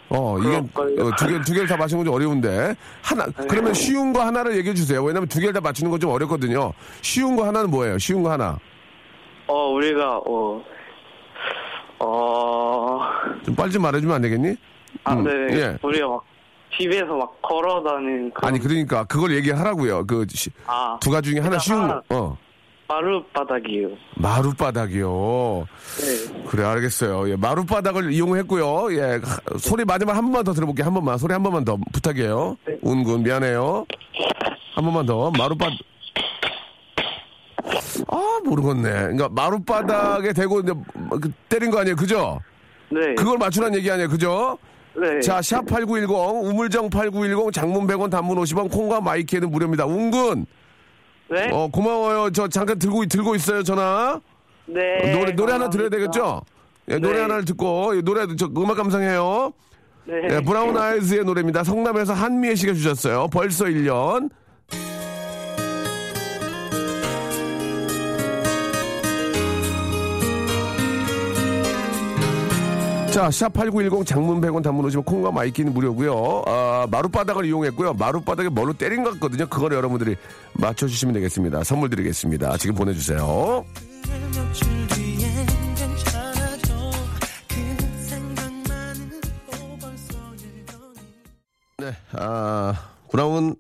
어, 0.10 0.38
이게. 0.38 0.58
어, 0.58 1.12
두 1.18 1.28
개, 1.28 1.42
두 1.42 1.54
개를 1.54 1.68
다 1.68 1.76
맞추는 1.78 2.04
건 2.04 2.06
좀 2.06 2.14
어려운데. 2.16 2.76
하나, 3.02 3.26
그러면 3.48 3.74
쉬운 3.74 4.14
거 4.14 4.22
하나를 4.22 4.56
얘기해 4.58 4.76
주세요. 4.76 5.04
왜냐면 5.04 5.28
두 5.28 5.40
개를 5.40 5.54
다 5.54 5.62
맞추는 5.62 5.90
건 5.90 6.00
좀 6.00 6.12
어렵거든요. 6.12 6.72
쉬운 7.02 7.36
거 7.36 7.46
하나는 7.48 7.70
뭐예요? 7.72 7.98
쉬운 7.98 8.22
거 8.24 8.32
하나. 8.32 8.60
어, 9.48 9.70
우리가, 9.72 10.18
어, 10.20 10.64
어, 12.00 13.00
좀 13.44 13.56
빨리 13.56 13.72
좀 13.72 13.82
말해주면 13.82 14.16
안 14.16 14.22
되겠니? 14.22 14.56
아, 15.04 15.14
음, 15.14 15.24
네. 15.24 15.58
예. 15.58 15.78
우리가 15.82 16.08
막, 16.08 16.24
집에서 16.78 17.06
막 17.16 17.42
걸어 17.42 17.82
다니는 17.84 18.32
그런, 18.34 18.50
아니, 18.50 18.60
그러니까 18.60 19.04
그걸 19.06 19.34
얘기하라고요. 19.36 20.06
그, 20.06 20.26
시- 20.30 20.50
아, 20.68 20.98
두 21.02 21.10
가지 21.12 21.30
중에 21.32 21.40
하나 21.40 21.56
일단 21.56 21.60
쉬운 21.60 21.82
하나. 21.82 22.02
거. 22.10 22.18
어. 22.18 22.38
마룻바닥이에요. 23.02 23.88
마룻바닥이요. 24.18 25.68
네. 26.02 26.44
그래, 26.48 26.64
알겠어요. 26.64 27.30
예, 27.32 27.36
마룻바닥을 27.36 28.12
이용했고요. 28.12 28.94
예, 28.96 29.02
하- 29.24 29.58
소리 29.58 29.84
마지막 29.86 30.16
한 30.16 30.24
번만 30.26 30.44
더 30.44 30.54
들어볼게요. 30.54 30.86
한 30.86 30.94
번만. 30.94 31.18
소리 31.18 31.34
한 31.34 31.42
번만 31.42 31.66
더 31.66 31.78
부탁해요. 31.92 32.58
네. 32.68 32.78
운군, 32.82 33.24
미안해요. 33.24 33.86
한 34.76 34.86
번만 34.86 35.06
더. 35.06 35.32
마룻바닥. 35.32 35.74
아, 38.10 38.40
모르겠네. 38.46 38.90
그러니까 38.92 39.30
마룻바닥에 39.30 40.34
대고 40.34 40.60
이제 40.62 40.74
그 41.22 41.32
때린 41.50 41.72
거 41.72 41.80
아니에요. 41.80 41.96
그죠? 41.96 42.40
네. 42.90 43.16
그걸 43.16 43.38
맞추라는 43.38 43.78
얘기 43.80 43.90
아니에요. 43.90 44.10
그죠? 44.10 44.58
네. 44.96 45.20
자, 45.22 45.40
샵8910, 45.40 46.46
우물정 46.46 46.90
8910, 46.92 47.52
장문 47.52 47.88
100원, 47.88 48.12
단문 48.12 48.38
50원, 48.38 48.72
콩과 48.72 49.02
마이키에는 49.02 49.50
무료입니다. 49.50 49.86
운군! 49.86 50.46
네. 51.30 51.50
어, 51.52 51.68
고마워요. 51.68 52.30
저 52.32 52.48
잠깐 52.48 52.78
들고, 52.80 53.06
들고 53.06 53.36
있어요, 53.36 53.64
전화. 53.64 54.20
네. 54.66 55.14
노래, 55.14 55.32
노래 55.34 55.54
하나. 55.54 55.70
들어야 55.70 55.90
되겠죠? 55.90 56.42
예, 56.90 56.98
노래 56.98 57.16
네. 57.16 57.22
하나를 57.22 57.46
듣고, 57.46 57.96
예, 57.98 58.02
노래, 58.02 58.26
저 58.36 58.48
음악 58.58 58.78
감상해요. 58.78 59.54
네. 60.06 60.16
예, 60.32 60.42
브라운 60.42 60.78
아이즈의 60.78 61.24
노래입니다. 61.24 61.64
성남에서 61.64 62.14
한미애 62.14 62.56
씨가 62.56 62.74
주셨어요. 62.74 63.28
벌써 63.32 63.66
1년. 63.66 64.30
자, 73.14 73.30
샵8910 73.30 74.08
장문 74.08 74.42
100원 74.42 74.64
단문 74.64 74.86
50원 74.86 75.04
콩과 75.04 75.32
마이케이는 75.32 75.72
무료고요. 75.72 76.46
아, 76.48 76.88
마룻바닥을 76.90 77.46
이용했고요. 77.46 77.94
마룻바닥에 77.94 78.50
뭘로 78.50 78.74
때린 78.74 79.04
것 79.04 79.14
같거든요. 79.14 79.46
그걸 79.46 79.74
여러분들이 79.74 80.16
맞춰주시면 80.54 81.14
되겠습니다. 81.14 81.64
선물 81.64 81.92
드리겠습니다. 81.92 82.58
지금 82.58 82.74
보내주세요. 82.74 83.64
네, 91.78 91.96
아, 92.14 92.74
브라운 93.12 93.56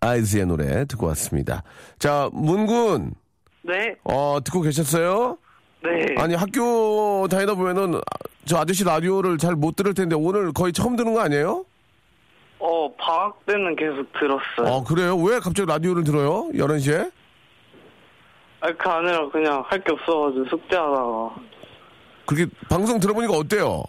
아이즈의 0.00 0.46
노래 0.46 0.86
듣고 0.86 1.06
왔습니다. 1.08 1.64
자, 1.98 2.30
문군, 2.32 3.12
네. 3.62 3.94
어, 4.04 4.38
듣고 4.42 4.62
계셨어요? 4.62 5.36
네. 5.82 6.14
아니, 6.18 6.34
학교 6.34 7.26
다니다 7.28 7.54
보면은, 7.54 7.96
아, 7.96 8.00
저 8.44 8.58
아저씨 8.58 8.84
라디오를 8.84 9.38
잘 9.38 9.54
못 9.54 9.76
들을 9.76 9.94
텐데, 9.94 10.16
오늘 10.16 10.52
거의 10.52 10.72
처음 10.72 10.96
듣는 10.96 11.14
거 11.14 11.20
아니에요? 11.20 11.64
어, 12.58 12.92
방학 12.96 13.44
때는 13.46 13.76
계속 13.76 14.06
들었어요. 14.14 14.74
어, 14.74 14.84
그래요? 14.84 15.16
왜 15.16 15.38
갑자기 15.38 15.66
라디오를 15.68 16.04
들어요? 16.04 16.48
11 16.56 16.80
시에? 16.80 17.10
아, 18.60 18.72
그 18.72 18.88
아니라 18.88 19.28
그냥 19.28 19.62
할 19.66 19.80
게 19.84 19.92
없어가지고 19.92 20.46
숙제하다가. 20.48 21.34
그렇게 22.26 22.50
방송 22.68 22.98
들어보니까 22.98 23.34
어때요? 23.34 23.84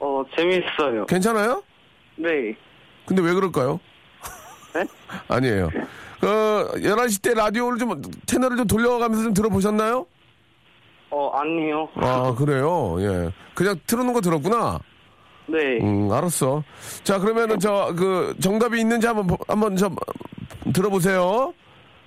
어, 0.00 0.22
재밌어요. 0.36 1.06
괜찮아요? 1.06 1.62
네. 2.16 2.54
근데 3.06 3.22
왜 3.22 3.32
그럴까요? 3.32 3.78
네? 4.74 4.84
아니에요. 5.28 5.70
그, 6.20 6.26
11시 6.76 7.22
때 7.22 7.34
라디오를 7.34 7.78
좀, 7.78 8.02
채널을 8.26 8.56
좀 8.56 8.66
돌려가면서 8.66 9.22
좀 9.24 9.34
들어보셨나요? 9.34 10.06
어, 11.14 11.28
아니요. 11.34 11.88
아, 11.96 12.34
그래요? 12.34 12.96
예. 13.00 13.30
그냥 13.54 13.78
틀어놓은 13.86 14.14
거 14.14 14.20
들었구나? 14.22 14.78
네. 15.46 15.58
음, 15.82 16.10
알았어. 16.10 16.64
자, 17.04 17.18
그러면은 17.18 17.58
저, 17.58 17.92
그, 17.94 18.34
정답이 18.40 18.80
있는지 18.80 19.06
한번, 19.06 19.26
보- 19.26 19.36
한번 19.46 19.76
저, 19.76 19.90
들어보세요. 20.72 21.52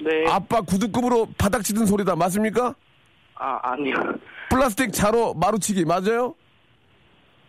네. 0.01 0.09
아빠 0.29 0.59
구두급으로 0.61 1.27
바닥 1.37 1.63
치던 1.63 1.85
소리다. 1.85 2.15
맞습니까? 2.15 2.73
아, 3.35 3.59
아니요. 3.61 3.95
플라스틱 4.49 4.91
자로 4.91 5.35
마루치기. 5.35 5.85
맞아요? 5.85 6.33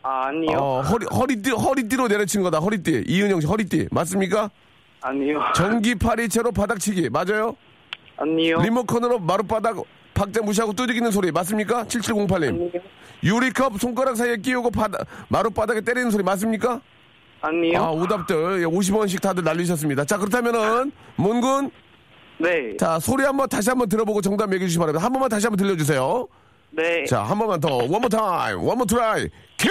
아, 0.02 0.26
아니요. 0.26 0.58
어, 0.58 0.80
허리, 0.82 1.06
허리띠, 1.06 1.50
허리띠로 1.52 2.08
내려친 2.08 2.42
거다. 2.42 2.58
허리띠. 2.58 3.04
이은영 3.08 3.40
씨 3.40 3.46
허리띠. 3.46 3.88
맞습니까? 3.90 4.50
아니요. 5.00 5.40
전기 5.54 5.94
파리채로 5.94 6.52
바닥치기. 6.52 7.08
맞아요? 7.10 7.56
아니요. 8.18 8.60
리모컨으로 8.60 9.20
마룻바닥 9.20 9.76
박자 10.16 10.40
무시하고 10.42 10.72
두드기는 10.72 11.10
소리. 11.10 11.30
맞습니까? 11.30 11.84
7708님. 11.84 12.48
아니요. 12.48 12.70
유리컵 13.22 13.78
손가락 13.78 14.16
사이에 14.16 14.36
끼우고 14.38 14.70
바닥, 14.70 15.06
마룻바닥에 15.28 15.82
때리는 15.82 16.10
소리. 16.10 16.22
맞습니까? 16.24 16.80
아니요. 17.42 17.78
아, 17.78 17.90
오답들 17.90 18.66
50원씩 18.66 19.20
다들 19.20 19.44
날리셨습니다. 19.44 20.04
자, 20.06 20.16
그렇다면은, 20.16 20.90
문군. 21.16 21.70
네. 22.38 22.76
자, 22.78 22.98
소리 22.98 23.24
한번 23.24 23.48
다시 23.48 23.68
한번 23.70 23.88
들어보고 23.88 24.20
정답 24.22 24.52
얘기해 24.52 24.66
주시기 24.66 24.78
바랍니다. 24.78 25.04
한 25.04 25.12
번만 25.12 25.28
다시 25.28 25.46
한번 25.46 25.58
들려주세요. 25.58 26.26
네. 26.70 27.04
자, 27.04 27.22
한 27.22 27.38
번만 27.38 27.60
더. 27.60 27.68
One 27.76 27.96
more 27.96 28.08
time. 28.08 28.56
One 28.58 28.72
more 28.72 28.86
try. 28.86 29.28
큐! 29.58 29.68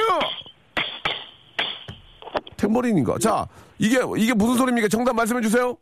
탬버린인가? 2.56 3.18
자, 3.20 3.48
이게, 3.80 3.98
이게 4.18 4.34
무슨 4.34 4.56
소리입니까? 4.56 4.88
정답 4.88 5.16
말씀해 5.16 5.42
주세요. 5.42 5.76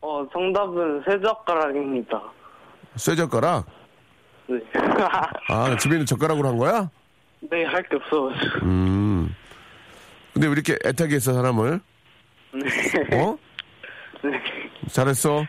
어, 0.00 0.26
정답은 0.32 1.02
쇠젓가락입니다. 1.04 2.22
쇠젓가락. 2.96 3.77
네. 4.48 4.60
아, 5.48 5.76
집에 5.78 5.94
있는 5.94 6.06
젓가락으로 6.06 6.48
한 6.48 6.56
거야? 6.56 6.90
네, 7.40 7.64
할 7.64 7.82
게 7.88 7.96
없어가지고. 7.96 8.66
음. 8.66 9.34
근데 10.32 10.46
왜 10.46 10.52
이렇게 10.52 10.76
애타게 10.84 11.16
했어, 11.16 11.32
사람을? 11.34 11.80
네. 12.52 13.16
어? 13.16 13.36
네. 14.24 14.40
잘했어. 14.90 15.44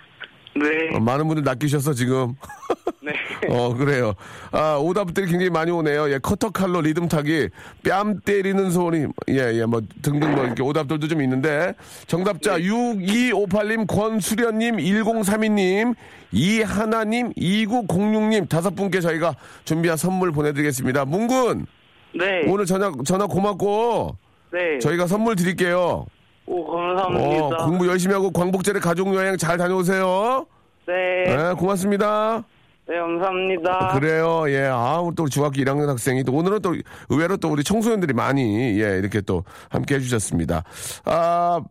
네. 0.56 0.96
어, 0.96 1.00
많은 1.00 1.28
분들 1.28 1.44
낚이셨어, 1.44 1.94
지금. 1.94 2.36
네. 3.02 3.14
어, 3.50 3.74
그래요. 3.74 4.14
아, 4.52 4.76
오답들이 4.76 5.28
굉장히 5.28 5.50
많이 5.50 5.72
오네요. 5.72 6.12
예, 6.12 6.20
커터 6.20 6.50
칼로 6.50 6.82
리듬 6.82 7.08
타기, 7.08 7.50
뺨 7.84 8.20
때리는 8.20 8.72
소리, 8.72 9.08
예, 9.30 9.54
예, 9.54 9.66
뭐, 9.66 9.82
등등 10.02 10.36
뭐, 10.36 10.46
이렇게 10.46 10.62
오답들도 10.62 11.08
좀 11.08 11.22
있는데, 11.22 11.74
정답자 12.08 12.60
6258님, 12.60 13.88
권수련님, 13.88 14.78
1032님, 14.78 15.96
이하나님, 16.32 17.34
2906님, 17.34 18.50
다섯 18.50 18.76
분께 18.76 19.00
저희가 19.02 19.36
준비한 19.64 19.98
선물 19.98 20.32
보내드리겠습니다. 20.32 21.06
문군, 21.06 21.66
네. 22.14 22.44
오늘 22.48 22.66
전화, 22.66 22.92
전화 23.06 23.28
고맙고, 23.28 24.18
네. 24.52 24.80
저희가 24.80 25.08
선물 25.08 25.36
드릴게요. 25.36 26.06
오, 26.50 26.64
어, 26.64 26.76
감사합니다. 26.76 27.66
공부 27.66 27.88
열심히 27.88 28.14
하고 28.14 28.32
광복절에 28.32 28.80
가족여행 28.80 29.38
잘 29.38 29.58
다녀오세요. 29.58 30.48
네. 30.88 31.36
네, 31.36 31.54
고맙습니다. 31.54 32.44
네, 32.88 32.98
감사합니다. 32.98 34.00
그래요. 34.00 34.46
예. 34.50 34.68
아, 34.72 35.00
또 35.16 35.30
중학교 35.30 35.62
1학년 35.62 35.86
학생이 35.86 36.24
또 36.24 36.34
오늘은 36.34 36.64
또 36.64 36.76
의외로 37.10 37.38
또 37.38 37.50
우리 37.50 37.64
청소년들이 37.64 38.14
많이 38.14 38.82
예, 38.82 38.98
이렇게 38.98 39.22
또 39.22 39.44
함께 39.70 39.96
해주셨습니다. 39.96 40.64
아, 41.06 41.62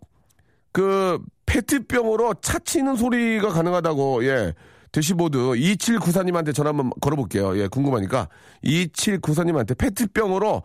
그 0.70 1.18
페트병으로 1.46 2.34
차 2.40 2.60
치는 2.60 2.94
소리가 2.94 3.48
가능하다고 3.48 4.24
예. 4.26 4.54
대시보드 4.92 5.38
2794님한테 5.38 6.54
전화 6.54 6.68
한번 6.70 6.90
걸어볼게요. 7.00 7.58
예, 7.58 7.66
궁금하니까 7.66 8.28
2794님한테 8.64 9.76
페트병으로 9.76 10.62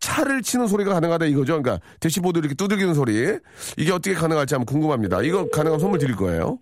차를 0.00 0.42
치는 0.42 0.66
소리가 0.66 0.92
가능하다 0.94 1.26
이거죠. 1.26 1.60
그러니까 1.62 1.84
대시보드 2.00 2.38
이렇게 2.38 2.54
두들기는 2.54 2.94
소리 2.94 3.38
이게 3.76 3.92
어떻게 3.92 4.14
가능할지 4.14 4.54
한번 4.54 4.66
궁금합니다. 4.66 5.22
이거 5.22 5.48
가능한 5.50 5.80
선물 5.80 5.98
드릴 5.98 6.16
거예요. 6.16 6.58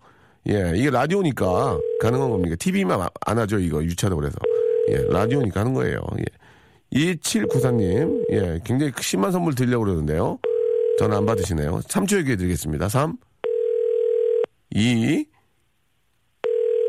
예, 0.49 0.73
이게 0.77 0.90
라디오니까 0.90 1.79
가능한 2.01 2.31
겁니까? 2.31 2.57
TV만 2.59 3.09
안 3.27 3.38
하죠, 3.38 3.59
이거 3.59 3.83
유차도 3.83 4.16
그래서. 4.16 4.37
예, 4.90 4.97
라디오니까 5.09 5.61
하는 5.61 5.73
거예요. 5.75 6.01
예. 6.18 6.25
2794님, 6.92 8.25
예, 8.31 8.61
굉장히 8.64 8.92
심한 9.01 9.33
선물 9.33 9.55
드리려고 9.55 9.85
그러는데요. 9.85 10.38
전화 10.99 11.16
안 11.16 11.27
받으시네요. 11.27 11.81
3초 11.88 12.18
얘기해 12.18 12.37
드리겠습니다. 12.37 12.88
3, 12.88 13.16
2, 14.75 15.25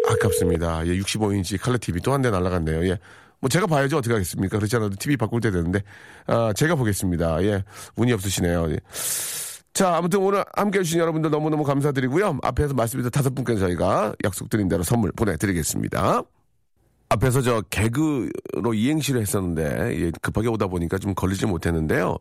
아깝습니다. 0.10 0.86
예, 0.86 0.92
65인치 1.00 1.60
칼라 1.60 1.78
TV 1.78 2.02
또 2.02 2.12
한 2.12 2.22
대 2.22 2.30
날라갔네요. 2.30 2.86
예. 2.88 3.00
뭐 3.46 3.50
제가 3.50 3.68
봐야죠. 3.68 3.98
어떻게 3.98 4.12
하겠습니까? 4.12 4.58
그렇지 4.58 4.76
않아도 4.78 4.96
TV 4.96 5.18
바꿀 5.18 5.40
때 5.40 5.52
되는데, 5.52 5.84
아, 6.26 6.52
제가 6.54 6.74
보겠습니다. 6.74 7.44
예, 7.44 7.64
운이 7.96 8.12
없으시네요. 8.14 8.72
예. 8.72 8.78
자, 9.72 9.98
아무튼 9.98 10.20
오늘 10.22 10.44
함께 10.56 10.80
해주신 10.80 11.00
여러분들 11.00 11.30
너무너무 11.30 11.64
감사드리고요. 11.64 12.40
앞에서 12.42 12.74
말씀드린 12.74 13.12
다섯 13.12 13.36
분께 13.36 13.56
저희가 13.58 14.14
약속드린 14.24 14.68
대로 14.68 14.82
선물 14.82 15.12
보내드리겠습니다. 15.12 16.24
앞에서 17.10 17.42
저 17.44 17.62
개그로 17.70 18.74
이행시를 18.74 19.22
했었는데, 19.22 19.96
예, 20.02 20.12
급하게 20.24 20.48
오다 20.48 20.66
보니까 20.66 20.98
좀 20.98 21.14
걸리지 21.14 21.46
못했는데요. 21.46 22.18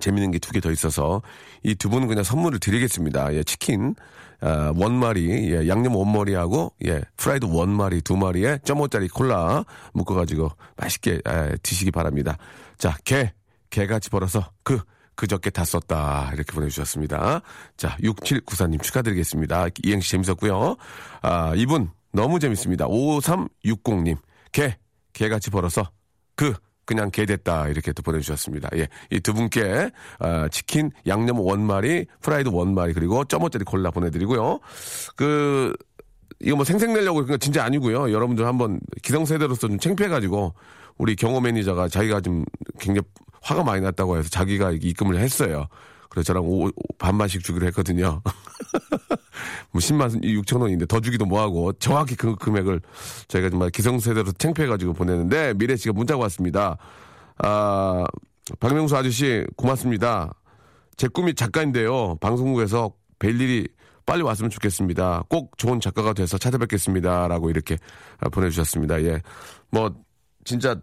재밌는 0.00 0.30
게 0.30 0.38
두 0.40 0.52
개 0.52 0.60
더 0.60 0.70
있어서 0.72 1.22
이 1.62 1.74
두 1.74 1.88
분은 1.88 2.06
그냥 2.06 2.22
선물을 2.22 2.58
드리겠습니다. 2.58 3.32
예, 3.32 3.42
치킨 3.44 3.94
아, 4.44 4.74
원마리, 4.76 5.52
예, 5.54 5.68
양념 5.68 5.96
원머리하고 5.96 6.74
예, 6.84 7.00
프라이드 7.16 7.46
원마리 7.46 8.02
두 8.02 8.14
마리에 8.14 8.58
점오짜리 8.62 9.08
콜라 9.08 9.64
묶어가지고 9.94 10.50
맛있게 10.76 11.22
예, 11.26 11.56
드시기 11.62 11.90
바랍니다. 11.90 12.36
자, 12.76 12.94
개 13.04 13.32
개같이 13.70 14.10
벌어서 14.10 14.50
그 14.62 14.78
그저께 15.14 15.48
다 15.48 15.64
썼다 15.64 16.32
이렇게 16.34 16.52
보내주셨습니다. 16.52 17.40
자, 17.78 17.96
6794님 18.02 18.82
축하드리겠습니다. 18.82 19.68
이행시 19.82 20.10
재밌었고요. 20.10 20.76
아, 21.22 21.54
이분 21.56 21.88
너무 22.12 22.38
재밌습니다. 22.38 22.86
5360님 22.86 24.18
개 24.52 24.76
개같이 25.14 25.48
벌어서 25.48 25.90
그 26.36 26.52
그냥 26.84 27.10
개 27.10 27.26
됐다 27.26 27.68
이렇게 27.68 27.92
또 27.92 28.02
보내주셨습니다. 28.02 28.68
예, 28.76 28.88
이 29.10 29.20
두 29.20 29.32
분께 29.34 29.90
아, 30.18 30.48
치킨 30.50 30.90
양념 31.06 31.40
one 31.40 31.62
마리, 31.64 32.06
프라이드 32.20 32.48
one 32.48 32.74
마리 32.74 32.92
그리고 32.92 33.24
점오짜리 33.24 33.64
콜라 33.64 33.90
보내드리고요. 33.90 34.60
그 35.16 35.72
이거 36.40 36.56
뭐 36.56 36.64
생색 36.64 36.92
내려고 36.92 37.16
그런 37.16 37.28
거 37.28 37.36
진짜 37.38 37.64
아니고요. 37.64 38.12
여러분들 38.12 38.46
한번 38.46 38.80
기성세대로서 39.02 39.68
좀 39.68 39.78
창피해가지고 39.78 40.54
우리 40.98 41.16
경호 41.16 41.40
매니저가 41.40 41.88
자기가 41.88 42.20
좀 42.20 42.44
굉장히 42.78 43.06
화가 43.42 43.62
많이 43.62 43.80
났다고 43.80 44.18
해서 44.18 44.28
자기가 44.28 44.72
입금을 44.72 45.16
했어요. 45.18 45.66
그래서 46.14 46.28
저랑 46.28 46.44
오- 46.44 46.66
오- 46.68 46.72
반반씩 46.96 47.42
주기로 47.42 47.66
했거든요. 47.66 48.22
뭐 49.72 49.80
10만 49.80 50.22
6천 50.22 50.60
원인데 50.60 50.86
더 50.86 51.00
주기도 51.00 51.26
뭐하고 51.26 51.72
정확히 51.74 52.14
그 52.14 52.36
금액을 52.36 52.80
저희가 53.26 53.50
정말 53.50 53.70
기성세대로 53.70 54.30
창피해가지고 54.32 54.92
보내는데 54.92 55.54
미래 55.54 55.74
씨가 55.74 55.92
문자가 55.92 56.20
왔습니다. 56.22 56.76
아, 57.38 58.04
박명수 58.60 58.96
아저씨 58.96 59.44
고맙습니다. 59.56 60.32
제 60.96 61.08
꿈이 61.08 61.34
작가인데요. 61.34 62.16
방송국에서 62.20 62.92
뵐 63.18 63.40
일이 63.40 63.66
빨리 64.06 64.22
왔으면 64.22 64.50
좋겠습니다. 64.50 65.24
꼭 65.28 65.58
좋은 65.58 65.80
작가가 65.80 66.12
돼서 66.12 66.38
찾아뵙겠습니다. 66.38 67.26
라고 67.26 67.50
이렇게 67.50 67.76
아, 68.18 68.28
보내주셨습니다. 68.28 69.02
예. 69.02 69.20
뭐, 69.70 69.92
진짜, 70.44 70.76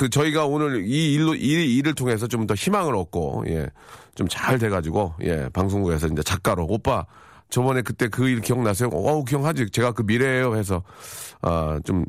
그, 0.00 0.08
저희가 0.08 0.46
오늘 0.46 0.86
이 0.86 1.12
일로, 1.12 1.34
이 1.34 1.76
일을 1.76 1.94
통해서 1.94 2.26
좀 2.26 2.46
더 2.46 2.54
희망을 2.54 2.94
얻고, 2.96 3.44
예. 3.48 3.66
좀 4.14 4.26
잘 4.28 4.58
돼가지고, 4.58 5.12
예. 5.24 5.50
방송국에서 5.52 6.06
이제 6.06 6.22
작가로, 6.22 6.64
오빠, 6.66 7.04
저번에 7.50 7.82
그때 7.82 8.08
그 8.08 8.26
일 8.26 8.40
기억나세요? 8.40 8.88
어우, 8.90 9.24
기억하지. 9.26 9.68
제가 9.70 9.92
그 9.92 10.00
미래예요 10.02 10.56
해서, 10.56 10.82
아, 11.42 11.78
좀, 11.84 12.06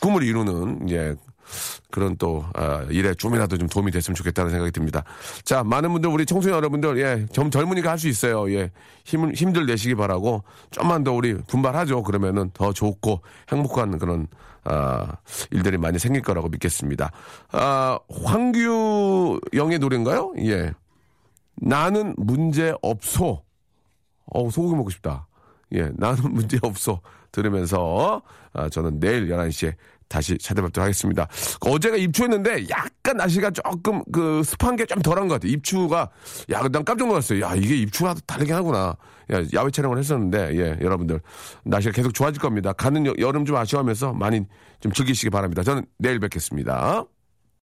꿈을 0.00 0.22
이루는, 0.22 0.88
예. 0.90 1.16
그런 1.90 2.16
또, 2.16 2.44
아, 2.54 2.84
일에 2.90 3.12
좀이라도 3.14 3.58
좀 3.58 3.68
도움이 3.68 3.90
됐으면 3.90 4.14
좋겠다는 4.14 4.50
생각이 4.52 4.70
듭니다. 4.70 5.02
자, 5.44 5.64
많은 5.64 5.90
분들, 5.92 6.08
우리 6.08 6.26
청소년 6.26 6.56
여러분들, 6.58 6.98
예, 6.98 7.26
좀 7.32 7.50
젊으니까 7.50 7.90
할 7.90 7.98
수 7.98 8.06
있어요. 8.08 8.48
예, 8.52 8.70
힘을, 9.04 9.34
힘들 9.34 9.66
내시기 9.66 9.96
바라고, 9.96 10.44
좀만 10.70 11.02
더 11.02 11.12
우리 11.12 11.34
분발하죠. 11.34 12.04
그러면은 12.04 12.50
더 12.54 12.72
좋고 12.72 13.22
행복한 13.50 13.98
그런, 13.98 14.28
아, 14.68 15.16
일들이 15.52 15.78
많이 15.78 15.98
생길 15.98 16.22
거라고 16.22 16.48
믿겠습니다. 16.48 17.12
아, 17.52 17.98
황규 18.24 19.40
영의 19.54 19.78
노래인가요? 19.78 20.32
예. 20.38 20.72
나는 21.54 22.14
문제 22.16 22.74
없소. 22.82 23.42
어우, 24.26 24.50
소고기 24.50 24.74
먹고 24.74 24.90
싶다. 24.90 25.28
예, 25.72 25.90
나는 25.94 26.32
문제 26.32 26.58
없어. 26.62 27.00
들으면서, 27.30 28.22
아, 28.52 28.68
저는 28.68 28.98
내일 28.98 29.28
11시에 29.28 29.74
다시 30.08 30.38
찾아뵙도록 30.38 30.84
하겠습니다. 30.84 31.28
어제가 31.60 31.96
입추했는데 31.96 32.66
약간 32.70 33.16
날씨가 33.18 33.50
조금 33.50 34.02
그 34.12 34.42
습한 34.44 34.76
게 34.76 34.86
좀 34.86 35.02
덜한 35.02 35.26
것 35.26 35.34
같아요. 35.34 35.50
입추가, 35.52 36.08
야, 36.52 36.62
난 36.68 36.84
깜짝 36.84 37.08
놀랐어요. 37.08 37.40
야, 37.42 37.54
이게 37.56 37.76
입추가 37.76 38.14
다르게 38.26 38.52
하구나. 38.52 38.96
야, 39.32 39.42
야외 39.52 39.70
촬영을 39.72 39.98
했었는데, 39.98 40.50
예, 40.56 40.78
여러분들. 40.80 41.20
날씨가 41.64 41.92
계속 41.92 42.14
좋아질 42.14 42.40
겁니다. 42.40 42.72
가는 42.72 43.04
여, 43.04 43.12
여름 43.18 43.44
좀 43.44 43.56
아쉬워하면서 43.56 44.12
많이 44.12 44.42
좀 44.78 44.92
즐기시기 44.92 45.30
바랍니다. 45.30 45.64
저는 45.64 45.84
내일 45.98 46.20
뵙겠습니다. 46.20 47.04